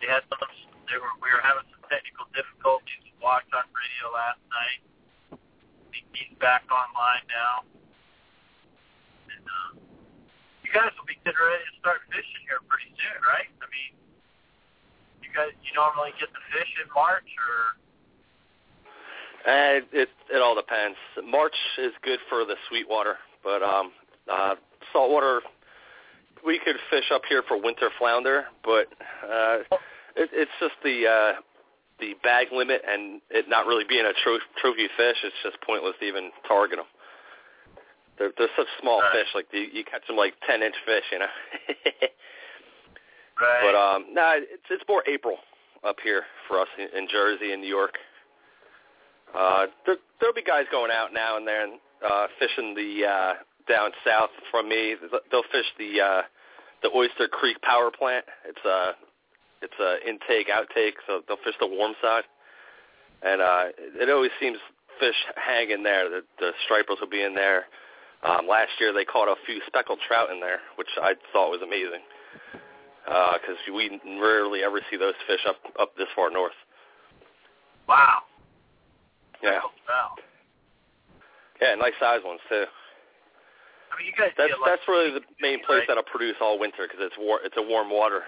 they 0.00 0.08
had 0.08 0.20
some. 0.28 0.40
They 0.84 1.00
were 1.00 1.14
we 1.24 1.32
were 1.32 1.40
having 1.40 1.64
some 1.72 1.80
technical 1.88 2.28
difficulties. 2.36 3.00
Walked 3.24 3.48
on 3.56 3.64
radio 3.72 4.12
last 4.12 4.42
night. 4.52 4.80
He- 5.96 6.04
He's 6.12 6.36
back 6.38 6.68
online 6.68 7.24
now. 7.32 7.64
And 9.32 9.44
uh, 9.48 9.70
you 10.60 10.68
guys 10.76 10.92
will 11.00 11.08
be 11.08 11.16
getting 11.24 11.40
ready 11.40 11.64
to 11.64 11.74
start 11.80 12.04
fishing 12.12 12.44
here 12.44 12.60
pretty 12.68 12.92
soon, 13.00 13.18
right? 13.24 13.48
I 13.64 13.66
mean, 13.72 13.92
you 15.24 15.32
guys, 15.32 15.56
you 15.64 15.72
normally 15.72 16.12
get 16.20 16.28
the 16.36 16.44
fish 16.52 16.68
in 16.84 16.88
March, 16.92 17.24
or 17.48 17.80
Uh, 19.48 19.80
it 19.92 20.08
it 20.28 20.40
all 20.44 20.54
depends. 20.54 20.96
March 21.24 21.56
is 21.80 21.92
good 22.04 22.20
for 22.28 22.44
the 22.44 22.56
sweetwater, 22.68 23.16
but 23.42 23.62
um, 23.64 23.88
uh, 24.28 24.54
saltwater 24.92 25.40
we 26.46 26.58
could 26.64 26.76
fish 26.90 27.10
up 27.12 27.22
here 27.28 27.42
for 27.46 27.60
winter 27.60 27.90
flounder, 27.98 28.44
but 28.64 28.86
uh, 29.24 29.58
it, 30.16 30.30
it's 30.32 30.50
just 30.60 30.74
the 30.82 31.06
uh, 31.06 31.32
the 32.00 32.14
bag 32.22 32.48
limit 32.52 32.82
and 32.88 33.20
it 33.30 33.48
not 33.48 33.66
really 33.66 33.84
being 33.88 34.04
a 34.04 34.12
tro- 34.22 34.38
trophy 34.60 34.88
fish. 34.96 35.16
It's 35.24 35.34
just 35.42 35.56
pointless 35.62 35.94
to 36.00 36.06
even 36.06 36.30
target 36.46 36.78
them. 36.78 36.86
They're 38.18 38.32
they're 38.38 38.48
such 38.56 38.68
small 38.80 39.00
Right. 39.00 39.12
fish. 39.12 39.28
Like 39.34 39.46
you, 39.52 39.66
you 39.72 39.84
catch 39.84 40.06
them 40.06 40.16
like 40.16 40.34
ten 40.46 40.62
inch 40.62 40.76
fish, 40.86 41.04
you 41.12 41.18
know. 41.18 41.26
right? 43.40 43.62
But 43.62 43.74
um, 43.74 44.06
no, 44.12 44.22
nah, 44.22 44.34
it's 44.36 44.68
it's 44.70 44.84
more 44.88 45.02
April 45.08 45.38
up 45.84 45.96
here 46.02 46.24
for 46.48 46.60
us 46.60 46.68
in, 46.78 46.88
in 46.96 47.08
Jersey 47.10 47.52
and 47.52 47.60
New 47.62 47.68
York. 47.68 47.94
Uh, 49.36 49.66
there 49.86 49.96
there'll 50.20 50.34
be 50.34 50.42
guys 50.42 50.64
going 50.70 50.90
out 50.90 51.12
now 51.12 51.36
and 51.36 51.46
then 51.46 51.78
uh, 52.08 52.26
fishing 52.38 52.74
the 52.74 53.06
uh, 53.06 53.32
down 53.68 53.90
south 54.06 54.30
from 54.50 54.68
me. 54.68 54.94
They'll 55.30 55.42
fish 55.50 55.66
the 55.78 56.00
uh, 56.00 56.22
the 56.84 56.90
Oyster 56.94 57.26
Creek 57.26 57.60
Power 57.62 57.90
Plant. 57.90 58.24
It's 58.46 58.64
a 58.64 58.92
it's 59.62 59.74
a 59.80 60.06
intake 60.06 60.48
outtake, 60.52 61.00
so 61.08 61.22
they'll 61.26 61.40
fish 61.42 61.56
the 61.58 61.66
warm 61.66 61.94
side. 62.02 62.24
And 63.24 63.40
uh, 63.40 63.64
it 63.96 64.10
always 64.10 64.30
seems 64.38 64.58
fish 65.00 65.16
hang 65.34 65.70
in 65.70 65.82
there. 65.82 66.10
The, 66.10 66.20
the 66.38 66.50
stripers 66.66 66.98
will 67.00 67.08
be 67.08 67.22
in 67.24 67.34
there. 67.34 67.64
Um, 68.22 68.46
last 68.46 68.72
year 68.78 68.92
they 68.92 69.04
caught 69.06 69.28
a 69.28 69.34
few 69.46 69.60
speckled 69.66 69.98
trout 70.06 70.28
in 70.30 70.40
there, 70.40 70.60
which 70.76 70.88
I 71.00 71.14
thought 71.32 71.50
was 71.50 71.62
amazing 71.64 72.04
because 73.04 73.56
we 73.74 74.00
rarely 74.20 74.60
ever 74.64 74.80
see 74.90 74.96
those 74.96 75.14
fish 75.26 75.40
up 75.48 75.56
up 75.80 75.96
this 75.96 76.08
far 76.14 76.30
north. 76.30 76.56
wow. 77.88 78.20
Yeah, 79.42 79.60
Wow. 79.88 80.12
yeah, 81.60 81.74
nice 81.74 81.92
size 82.00 82.20
ones 82.24 82.40
too. 82.48 82.64
I 83.94 83.98
mean, 84.02 84.10
you 84.10 84.16
guys 84.18 84.34
That's 84.36 84.52
that's 84.66 84.82
really 84.88 85.14
the 85.14 85.22
main 85.40 85.62
place 85.62 85.86
right? 85.86 85.94
that'll 85.94 86.02
produce 86.10 86.34
all 86.42 86.58
winter 86.58 86.90
because 86.90 86.98
it's 86.98 87.14
war 87.18 87.38
it's 87.44 87.54
a 87.56 87.62
warm 87.62 87.90
water 87.90 88.22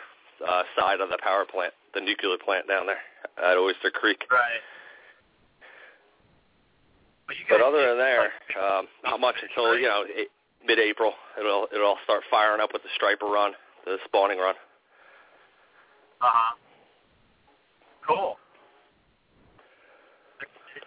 uh, 0.46 0.62
side 0.78 1.00
of 1.00 1.08
the 1.10 1.18
power 1.18 1.44
plant, 1.44 1.74
the 1.94 2.00
nuclear 2.00 2.38
plant 2.38 2.68
down 2.68 2.86
there 2.86 3.02
at 3.42 3.58
Oyster 3.58 3.90
Creek. 3.90 4.22
Right. 4.30 4.62
But, 7.26 7.34
you 7.34 7.44
But 7.50 7.60
other 7.62 7.82
than 7.88 7.98
there, 7.98 8.30
um, 8.54 8.86
not 9.02 9.18
much 9.18 9.34
until 9.42 9.74
you 9.76 9.88
know 9.88 10.04
a- 10.06 10.30
mid-April. 10.64 11.12
It'll 11.38 11.66
it'll 11.74 11.98
all 11.98 11.98
start 12.04 12.22
firing 12.30 12.60
up 12.60 12.70
with 12.72 12.82
the 12.82 12.92
striper 12.94 13.26
run, 13.26 13.52
the 13.84 13.98
spawning 14.04 14.38
run. 14.38 14.54
uh 16.20 16.30
huh. 16.30 16.54
Cool. 18.06 18.36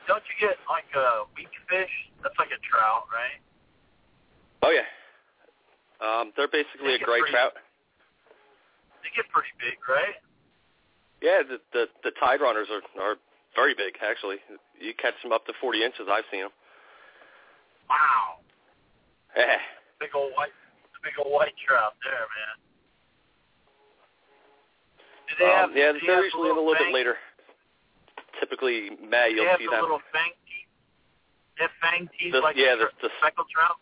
Don't 0.08 0.24
you 0.26 0.48
get 0.48 0.56
like 0.72 0.88
a 0.96 1.28
weak 1.36 1.52
fish? 1.70 1.92
That's 2.24 2.34
like 2.40 2.50
a 2.50 2.60
trout, 2.64 3.06
right? 3.12 3.38
Oh 4.62 4.72
yeah, 4.72 4.88
um, 6.04 6.32
they're 6.36 6.52
basically 6.52 6.96
a 6.96 6.98
They 7.00 7.04
gray 7.06 7.20
pretty- 7.20 7.34
trout. 7.34 7.54
They 9.04 9.10
get 9.16 9.30
pretty 9.32 9.50
big, 9.60 9.80
right? 9.88 10.16
Yeah, 11.22 11.44
the 11.48 11.60
the, 11.72 11.88
the 12.04 12.12
tide 12.20 12.42
runners 12.42 12.68
are 12.72 12.84
are 13.02 13.16
very 13.56 13.74
big 13.74 13.96
actually. 14.04 14.38
You 14.80 14.94
catch 14.96 15.16
them 15.24 15.32
up 15.32 15.46
to 15.48 15.54
40 15.60 15.84
inches. 15.84 16.08
I've 16.12 16.24
seen 16.32 16.42
them. 16.42 16.52
Wow. 17.90 18.40
Yeah. 19.36 19.58
Big 20.00 20.10
old 20.16 20.32
white, 20.36 20.52
big 21.04 21.14
old 21.20 21.32
white 21.34 21.56
trout 21.66 21.96
there, 22.04 22.28
man. 22.28 22.56
Do 25.28 25.34
they 25.40 25.52
have, 25.52 25.70
Um, 25.70 25.78
yeah, 25.78 25.92
do 25.94 26.00
they're 26.06 26.24
usually 26.24 26.50
in 26.50 26.56
a 26.58 26.60
the 26.60 26.62
little 26.62 26.86
bit 26.86 26.94
later. 26.94 27.18
Typically 28.40 28.92
May, 29.04 29.32
you'll 29.36 29.44
they 29.44 29.50
have 29.52 29.60
see 29.60 29.66
the 29.66 29.72
them. 29.72 29.82
little 29.84 30.02
fang 30.14 30.32
teeth. 30.48 30.70
They 31.58 31.64
have 31.68 31.76
fang 31.82 32.10
teeth 32.18 32.32
The- 32.34 32.40
like 32.42 32.56
yeah, 32.56 32.74
a 32.74 32.78
the- 32.78 32.92
the- 33.02 33.12
speckled 33.20 33.50
trout. 33.52 33.78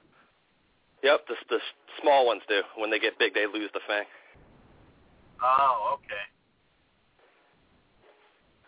Yep, 1.04 1.28
the 1.28 1.36
the 1.50 1.60
small 2.02 2.26
ones 2.26 2.42
do. 2.50 2.62
When 2.76 2.90
they 2.90 3.00
get 3.00 3.20
big, 3.20 3.34
they 3.34 3.46
lose 3.46 3.70
the 3.74 3.80
fang. 3.88 4.06
Oh, 5.44 5.94
okay. 6.00 6.26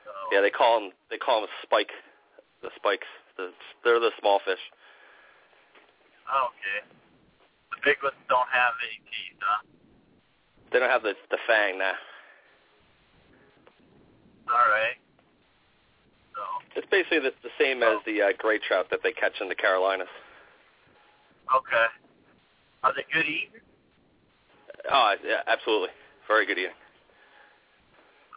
So, 0.06 0.12
Yeah, 0.32 0.42
they 0.42 0.52
call 0.52 0.80
them 0.80 0.92
they 1.10 1.18
call 1.18 1.42
them 1.42 1.50
spike. 1.64 1.92
The 2.62 2.70
spikes. 2.76 3.08
The, 3.38 3.52
they're 3.84 4.00
the 4.00 4.12
small 4.20 4.40
fish. 4.46 4.60
Oh, 6.32 6.50
Okay. 6.50 6.86
The 7.72 7.78
big 7.86 7.98
ones 8.04 8.16
don't 8.28 8.50
have 8.52 8.74
any 8.84 9.00
teeth, 9.08 9.40
huh? 9.42 9.62
They 10.72 10.80
don't 10.80 10.90
have 10.90 11.04
the 11.04 11.14
the 11.32 11.38
fang 11.48 11.80
now. 11.80 11.94
All 14.50 14.68
right. 14.70 14.98
So, 16.36 16.42
It's 16.76 16.88
basically 16.90 17.20
the, 17.20 17.32
the 17.44 17.50
same 17.60 17.84
as 17.84 17.98
the 18.06 18.22
uh, 18.22 18.28
gray 18.38 18.60
trout 18.60 18.88
that 18.92 19.00
they 19.04 19.12
catch 19.12 19.34
in 19.42 19.48
the 19.50 19.56
Carolinas. 19.56 20.08
okay. 21.56 21.86
Are 22.84 22.94
they 22.96 23.06
good 23.14 23.26
eating? 23.26 23.62
Oh, 24.92 25.16
yeah, 25.26 25.42
absolutely. 25.48 25.90
Very 26.28 26.46
good 26.46 26.58
eating. 26.58 26.78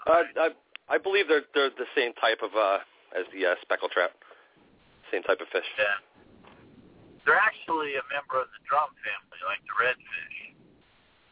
Uh, 0.07 0.23
I 0.37 0.49
I 0.89 0.99
believe 0.99 1.29
they're 1.29 1.47
they're 1.55 1.71
the 1.71 1.87
same 1.95 2.13
type 2.15 2.43
of 2.43 2.51
uh 2.57 2.79
as 3.15 3.25
the 3.33 3.47
uh, 3.47 3.55
speckled 3.63 3.93
trout. 3.93 4.11
Same 5.13 5.23
type 5.23 5.39
of 5.41 5.47
fish. 5.53 5.69
Yeah. 5.79 5.85
They're 7.25 7.39
actually 7.39 7.95
a 7.95 8.05
member 8.11 8.43
of 8.43 8.51
the 8.51 8.61
drum 8.67 8.91
family, 9.07 9.39
like 9.47 9.63
the 9.63 9.77
redfish. 9.79 10.59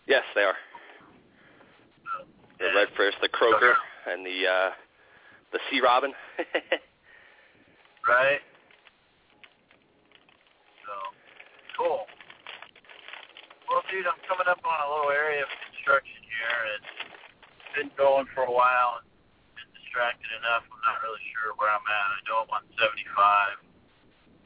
Yes, 0.07 0.23
they 0.37 0.43
are. 0.43 0.55
The 2.61 2.71
yeah. 2.71 2.85
redfish, 2.87 3.19
the 3.21 3.29
croaker, 3.29 3.75
and 4.07 4.25
the 4.25 4.47
uh 4.47 4.71
the 5.53 5.59
sea 5.71 5.81
robin. 5.81 6.13
Right? 8.09 8.41
So, 10.87 10.93
cool. 11.77 12.07
Well, 13.71 13.87
dude, 13.87 14.03
I'm 14.03 14.19
coming 14.27 14.51
up 14.51 14.59
on 14.67 14.79
a 14.83 14.89
little 14.91 15.15
area 15.15 15.47
of 15.47 15.51
construction 15.71 16.19
here, 16.27 16.59
it's 16.75 16.91
been 17.79 17.91
going 17.95 18.27
for 18.35 18.43
a 18.43 18.51
while 18.51 18.99
and 18.99 19.07
been 19.55 19.71
distracted 19.79 20.27
enough. 20.43 20.67
I'm 20.67 20.83
not 20.83 20.99
really 21.07 21.23
sure 21.31 21.55
where 21.55 21.71
I'm 21.71 21.87
at. 21.87 22.07
I 22.11 22.19
know 22.27 22.43
I'm 22.43 22.51
on 22.51 22.67
75. 22.75 23.63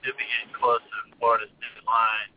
Should 0.05 0.21
be 0.21 0.29
getting 0.29 0.53
close 0.53 0.85
to 0.85 1.17
Florida's 1.17 1.49
state 1.57 1.81
line, 1.89 2.37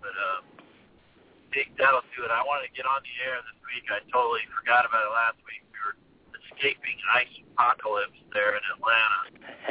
but 0.00 0.16
uh, 0.16 0.40
I 0.40 1.48
think 1.52 1.76
that'll 1.76 2.08
do 2.16 2.24
it. 2.24 2.32
I 2.32 2.40
wanted 2.40 2.72
to 2.72 2.74
get 2.74 2.88
on 2.88 3.04
the 3.04 3.12
air 3.28 3.36
this 3.44 3.60
week. 3.68 3.84
I 3.92 4.00
totally 4.08 4.48
forgot 4.56 4.88
about 4.88 5.04
it 5.04 5.12
last 5.12 5.44
week. 5.44 5.60
We 5.68 5.76
were 5.76 5.96
escaping 6.40 6.96
ice 7.12 7.36
apocalypse 7.52 8.16
there 8.32 8.56
in 8.56 8.64
Atlanta 8.80 9.20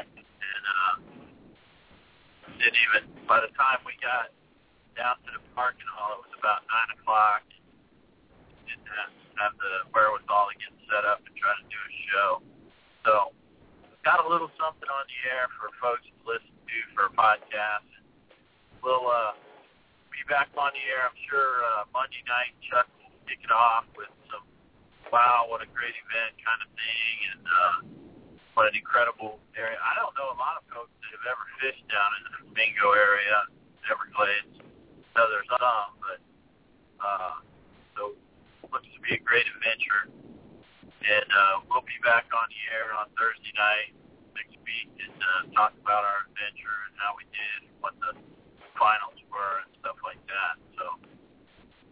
and 0.06 0.64
uh, 0.70 0.94
didn't 2.62 2.78
even. 2.78 3.10
By 3.26 3.42
the 3.42 3.50
time 3.58 3.82
we 3.90 3.98
got 3.98 4.30
down 4.98 5.20
to 5.28 5.30
the 5.36 5.44
parking 5.56 5.88
hall, 5.92 6.20
it 6.20 6.22
was 6.28 6.36
about 6.38 6.64
nine 6.68 6.90
o'clock. 6.98 7.44
Didn't 8.68 8.88
have, 8.88 9.14
have 9.40 9.54
the 9.58 9.90
wherewithal 9.92 10.52
to 10.52 10.56
get 10.60 10.74
set 10.88 11.04
up 11.08 11.24
and 11.24 11.34
try 11.36 11.54
to 11.56 11.66
do 11.68 11.80
a 11.80 11.92
show. 12.12 12.30
So, 13.08 13.14
got 14.06 14.24
a 14.24 14.28
little 14.28 14.52
something 14.60 14.90
on 14.90 15.04
the 15.08 15.20
air 15.30 15.50
for 15.58 15.72
folks 15.82 16.06
to 16.08 16.16
listen 16.28 16.54
to 16.54 16.78
for 16.96 17.10
a 17.10 17.14
podcast. 17.14 17.88
We'll 18.82 19.08
uh, 19.08 19.38
be 20.10 20.22
back 20.28 20.50
on 20.58 20.72
the 20.74 20.84
air. 20.92 21.06
I'm 21.06 21.20
sure 21.30 21.62
uh, 21.78 21.90
Monday 21.94 22.22
night 22.28 22.54
Chuck 22.66 22.90
will 23.02 23.14
kick 23.30 23.42
it 23.42 23.54
off 23.54 23.86
with 23.94 24.10
some 24.30 24.46
wow, 25.14 25.46
what 25.52 25.60
a 25.60 25.70
great 25.70 25.94
event 25.96 26.34
kind 26.40 26.62
of 26.64 26.70
thing, 26.74 27.16
and. 27.36 27.46
uh 27.46 28.02
what 28.54 28.68
an 28.68 28.76
incredible 28.76 29.40
area. 29.56 29.80
I 29.80 29.96
don't 29.96 30.12
know 30.20 30.28
a 30.36 30.40
lot 30.40 30.60
of 30.60 30.64
folks 30.68 30.92
that 31.00 31.12
have 31.16 31.26
ever 31.32 31.46
fished 31.64 31.86
down 31.88 32.10
in 32.20 32.22
the 32.28 32.32
Flamingo 32.44 32.92
area, 32.92 33.38
Everglades. 33.88 34.56
Know 35.16 35.28
there's 35.28 35.52
some, 35.52 35.92
but 36.00 36.20
uh, 37.04 37.36
so 37.98 38.16
looks 38.72 38.88
to 38.96 39.00
be 39.04 39.20
a 39.20 39.22
great 39.22 39.44
adventure. 39.60 40.08
And 41.02 41.28
uh, 41.28 41.66
we'll 41.68 41.84
be 41.84 41.98
back 42.06 42.30
on 42.32 42.48
the 42.48 42.62
air 42.72 42.94
on 42.96 43.10
Thursday 43.18 43.52
night 43.58 43.92
next 44.38 44.56
week 44.64 44.88
and 45.02 45.18
uh, 45.20 45.42
talk 45.58 45.74
about 45.82 46.06
our 46.06 46.30
adventure 46.32 46.78
and 46.88 46.94
how 47.02 47.18
we 47.18 47.26
did, 47.34 47.68
what 47.84 47.98
the 48.00 48.16
finals 48.78 49.18
were, 49.28 49.66
and 49.66 49.70
stuff 49.82 49.98
like 50.06 50.22
that. 50.30 50.56
So, 50.78 50.86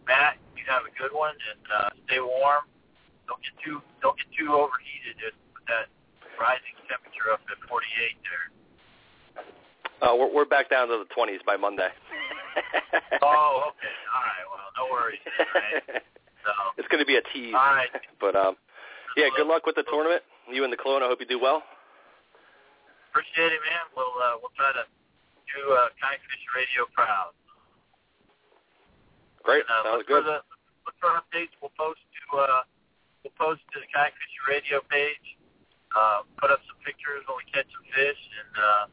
Matt, 0.06 0.38
you 0.54 0.64
have 0.70 0.86
a 0.86 0.92
good 0.94 1.12
one 1.12 1.34
and 1.34 1.64
uh, 1.68 1.90
stay 2.06 2.22
warm. 2.22 2.64
Don't 3.28 3.42
get 3.42 3.54
too 3.60 3.82
don't 4.00 4.16
get 4.16 4.30
too 4.32 4.54
overheated 4.54 5.20
with 5.52 5.66
that 5.68 5.92
rising 6.40 6.74
temperature 6.88 7.30
up 7.34 7.44
at 7.52 7.60
48 7.68 8.16
there. 8.24 8.46
uh, 10.02 10.14
we're 10.16 10.32
we're 10.32 10.48
back 10.48 10.70
down 10.70 10.88
to 10.88 11.02
the 11.02 11.10
20s 11.12 11.44
by 11.44 11.58
Monday. 11.58 11.90
Oh, 13.22 13.68
okay. 13.76 13.94
All 14.16 14.24
right. 14.24 14.46
Well, 14.48 14.68
no 14.80 14.84
worries. 14.88 15.20
Right. 15.52 16.00
So, 16.40 16.50
it's 16.80 16.88
going 16.88 17.04
to 17.04 17.08
be 17.08 17.20
a 17.20 17.24
tease. 17.36 17.52
all 17.52 17.76
right. 17.76 17.92
But 18.16 18.32
um, 18.32 18.56
yeah, 19.16 19.28
good 19.36 19.46
luck 19.46 19.66
with 19.68 19.76
the 19.76 19.84
tournament. 19.92 20.22
You 20.48 20.64
and 20.64 20.72
the 20.72 20.80
clone. 20.80 21.02
I 21.04 21.06
hope 21.06 21.20
you 21.20 21.28
do 21.28 21.38
well. 21.38 21.62
Appreciate 23.12 23.52
it, 23.52 23.60
man. 23.60 23.84
We'll 23.92 24.16
uh, 24.16 24.40
we'll 24.40 24.54
try 24.56 24.72
to 24.72 24.88
do 25.52 25.60
uh, 25.74 25.92
Kayak 26.00 26.22
Fishing 26.30 26.52
Radio 26.56 26.88
proud. 26.96 27.36
Great. 29.44 29.68
And, 29.68 29.68
uh, 29.68 29.82
Sounds 29.84 30.00
look 30.00 30.08
for 30.08 30.22
the 30.24 30.38
look 30.86 30.96
for 30.96 31.10
updates. 31.12 31.52
We'll 31.60 31.74
post 31.76 32.00
to 32.00 32.24
uh, 32.40 32.62
we'll 33.20 33.36
post 33.36 33.60
to 33.74 33.84
the 33.84 33.88
Kayak 33.92 34.16
Fishing 34.16 34.44
Radio 34.48 34.78
page. 34.88 35.26
Uh, 35.90 36.22
put 36.38 36.54
up 36.54 36.62
some 36.70 36.78
pictures 36.86 37.26
when 37.26 37.36
we 37.36 37.46
catch 37.50 37.66
some 37.68 37.84
fish, 37.90 38.20
and 38.38 38.52
uh, 38.56 38.84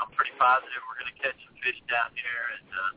I'm 0.00 0.10
pretty 0.16 0.32
positive 0.40 0.80
we're 0.88 0.98
going 1.04 1.12
to 1.12 1.20
catch 1.20 1.36
some 1.44 1.56
fish 1.60 1.76
down 1.92 2.10
here, 2.16 2.44
and 2.56 2.66
uh, 2.72 2.92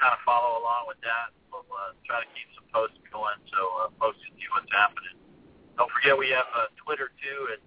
kind 0.00 0.16
of 0.16 0.20
follow 0.24 0.64
along 0.64 0.88
with 0.88 1.00
that. 1.04 1.36
We'll 1.52 1.68
uh, 1.68 1.92
try 2.08 2.24
to 2.24 2.28
keep 2.32 2.48
some 2.56 2.64
posts 2.72 2.96
going, 3.12 3.36
so 3.52 3.60
uh, 3.84 3.92
folks 4.00 4.16
can 4.24 4.32
see 4.40 4.48
what's 4.56 4.72
happening. 4.72 5.16
Don't 5.76 5.92
forget 5.92 6.16
we 6.16 6.32
have 6.32 6.48
uh, 6.56 6.72
Twitter 6.80 7.12
too 7.20 7.52
at 7.52 7.60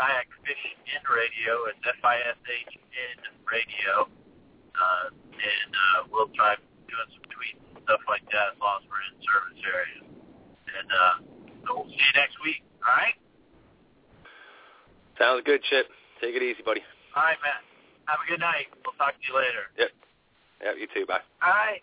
Kayak 0.00 0.32
Fish 0.48 0.64
in 0.88 1.02
Radio. 1.04 1.68
It's 1.68 1.80
F 1.84 2.00
I 2.00 2.16
S 2.24 2.40
H 2.48 2.72
in 2.72 3.16
Radio, 3.44 4.08
uh, 4.72 5.06
and 5.12 5.72
uh, 5.72 6.08
we'll 6.08 6.32
try 6.32 6.56
doing 6.88 7.10
some 7.12 7.26
tweets 7.28 7.60
and 7.76 7.84
stuff 7.84 8.00
like 8.08 8.24
that 8.32 8.56
as 8.56 8.58
long 8.64 8.80
as 8.80 8.88
we're 8.88 9.04
in 9.12 9.16
service 9.20 9.60
areas. 9.60 10.04
And 10.72 10.88
uh, 10.88 11.14
so 11.68 11.84
we'll 11.84 11.90
see 11.92 12.00
you 12.00 12.14
next 12.16 12.40
week. 12.40 12.64
All 12.80 12.96
right. 12.96 13.16
Sounds 15.20 15.44
good, 15.44 15.60
Chip. 15.68 15.92
Take 16.20 16.32
it 16.32 16.40
easy, 16.40 16.64
buddy. 16.64 16.80
All 17.12 17.28
right, 17.28 17.36
Matt. 17.44 17.60
Have 18.10 18.18
a 18.18 18.26
good 18.26 18.42
night. 18.42 18.66
We'll 18.82 18.98
talk 18.98 19.14
to 19.14 19.22
you 19.22 19.38
later. 19.38 19.70
Yep. 19.78 19.90
Yeah, 20.66 20.74
you 20.74 20.90
too. 20.90 21.06
Bye. 21.06 21.22
All 21.46 21.54
right. 21.54 21.78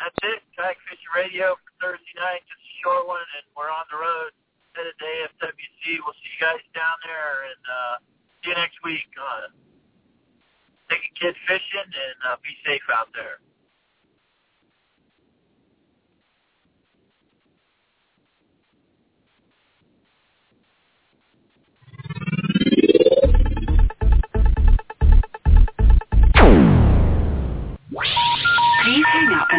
That's 0.00 0.16
it. 0.24 0.40
Kayak 0.56 0.80
Fishing 0.88 1.12
Radio 1.12 1.60
for 1.60 1.70
Thursday 1.76 2.16
night. 2.16 2.40
Just 2.48 2.64
a 2.64 2.74
short 2.80 3.04
one, 3.04 3.28
and 3.36 3.44
we're 3.52 3.68
on 3.68 3.84
the 3.92 4.00
road. 4.00 4.32
Headed 4.72 4.96
to 4.96 5.04
AFWC. 5.04 6.00
We'll 6.00 6.16
see 6.24 6.32
you 6.32 6.40
guys 6.40 6.64
down 6.72 6.96
there, 7.04 7.52
and 7.52 7.62
uh, 7.68 7.94
see 8.40 8.48
you 8.48 8.56
next 8.56 8.80
week. 8.80 9.12
Uh, 9.12 9.52
take 10.88 11.04
a 11.04 11.12
kid 11.20 11.36
fishing, 11.44 11.84
and 11.92 12.16
uh, 12.24 12.40
be 12.40 12.56
safe 12.64 12.86
out 12.88 13.12
there. 13.12 13.44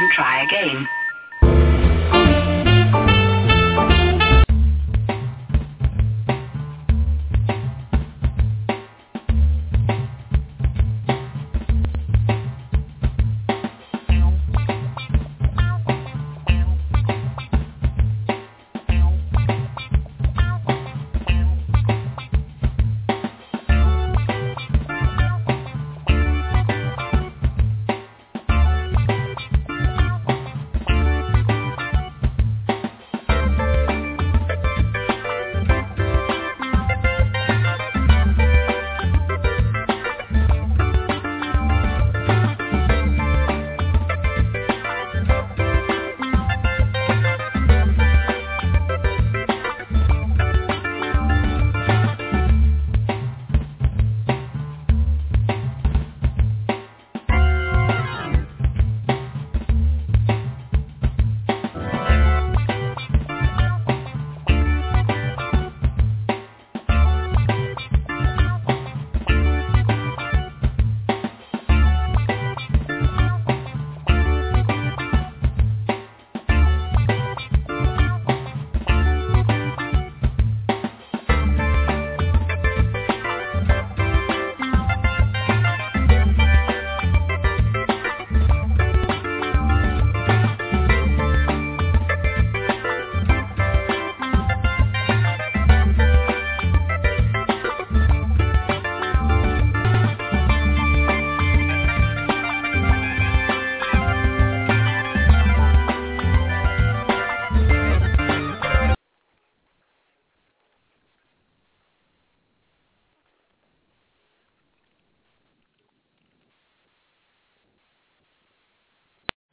Try 0.10 0.43
again. 0.43 0.88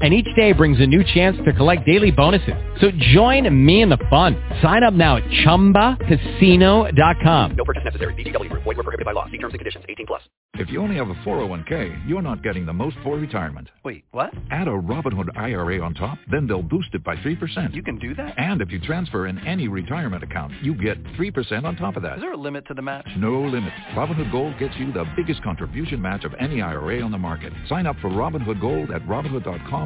and 0.00 0.12
each 0.12 0.26
day 0.36 0.52
brings 0.52 0.78
a 0.80 0.86
new 0.86 1.02
chance 1.14 1.36
to 1.44 1.52
collect 1.52 1.86
daily 1.86 2.10
bonuses. 2.10 2.54
So 2.80 2.90
join 3.14 3.48
me 3.64 3.82
in 3.82 3.88
the 3.88 3.98
fun. 4.10 4.36
Sign 4.62 4.82
up 4.84 4.92
now 4.92 5.16
at 5.16 5.24
ChumbaCasino.com. 5.44 7.56
No 7.56 7.64
purchase 7.64 7.84
necessary. 7.84 8.12
VGW 8.14 8.50
Group. 8.50 8.64
Void 8.64 8.76
were 8.76 8.82
prohibited 8.82 9.06
by 9.06 9.12
law. 9.12 9.24
See 9.26 9.38
terms 9.38 9.54
and 9.54 9.58
conditions. 9.58 9.84
18 9.88 10.06
plus. 10.06 10.20
If 10.58 10.70
you 10.70 10.80
only 10.80 10.96
have 10.96 11.10
a 11.10 11.14
401k, 11.16 12.08
you're 12.08 12.22
not 12.22 12.42
getting 12.42 12.64
the 12.64 12.72
most 12.72 12.96
for 13.04 13.18
retirement. 13.18 13.68
Wait, 13.84 14.04
what? 14.12 14.32
Add 14.50 14.68
a 14.68 14.70
Robinhood 14.70 15.28
IRA 15.36 15.82
on 15.82 15.92
top, 15.92 16.16
then 16.30 16.46
they'll 16.46 16.62
boost 16.62 16.88
it 16.94 17.04
by 17.04 17.14
3%. 17.16 17.74
You 17.74 17.82
can 17.82 17.98
do 17.98 18.14
that? 18.14 18.38
And 18.38 18.62
if 18.62 18.70
you 18.70 18.80
transfer 18.80 19.26
in 19.26 19.38
any 19.46 19.68
retirement 19.68 20.22
account, 20.22 20.54
you 20.62 20.74
get 20.74 21.02
3% 21.04 21.64
on 21.64 21.76
top 21.76 21.96
of 21.96 22.02
that. 22.04 22.16
Is 22.16 22.22
there 22.22 22.32
a 22.32 22.38
limit 22.38 22.66
to 22.68 22.74
the 22.74 22.80
match? 22.80 23.06
No 23.18 23.42
limit. 23.42 23.70
Robinhood 23.94 24.32
Gold 24.32 24.58
gets 24.58 24.74
you 24.78 24.94
the 24.94 25.04
biggest 25.14 25.42
contribution 25.42 26.00
match 26.00 26.24
of 26.24 26.32
any 26.40 26.62
IRA 26.62 27.02
on 27.02 27.10
the 27.10 27.18
market. 27.18 27.52
Sign 27.68 27.86
up 27.86 27.96
for 28.00 28.08
Robinhood 28.08 28.58
Gold 28.58 28.92
at 28.92 29.02
Robinhood.com 29.02 29.85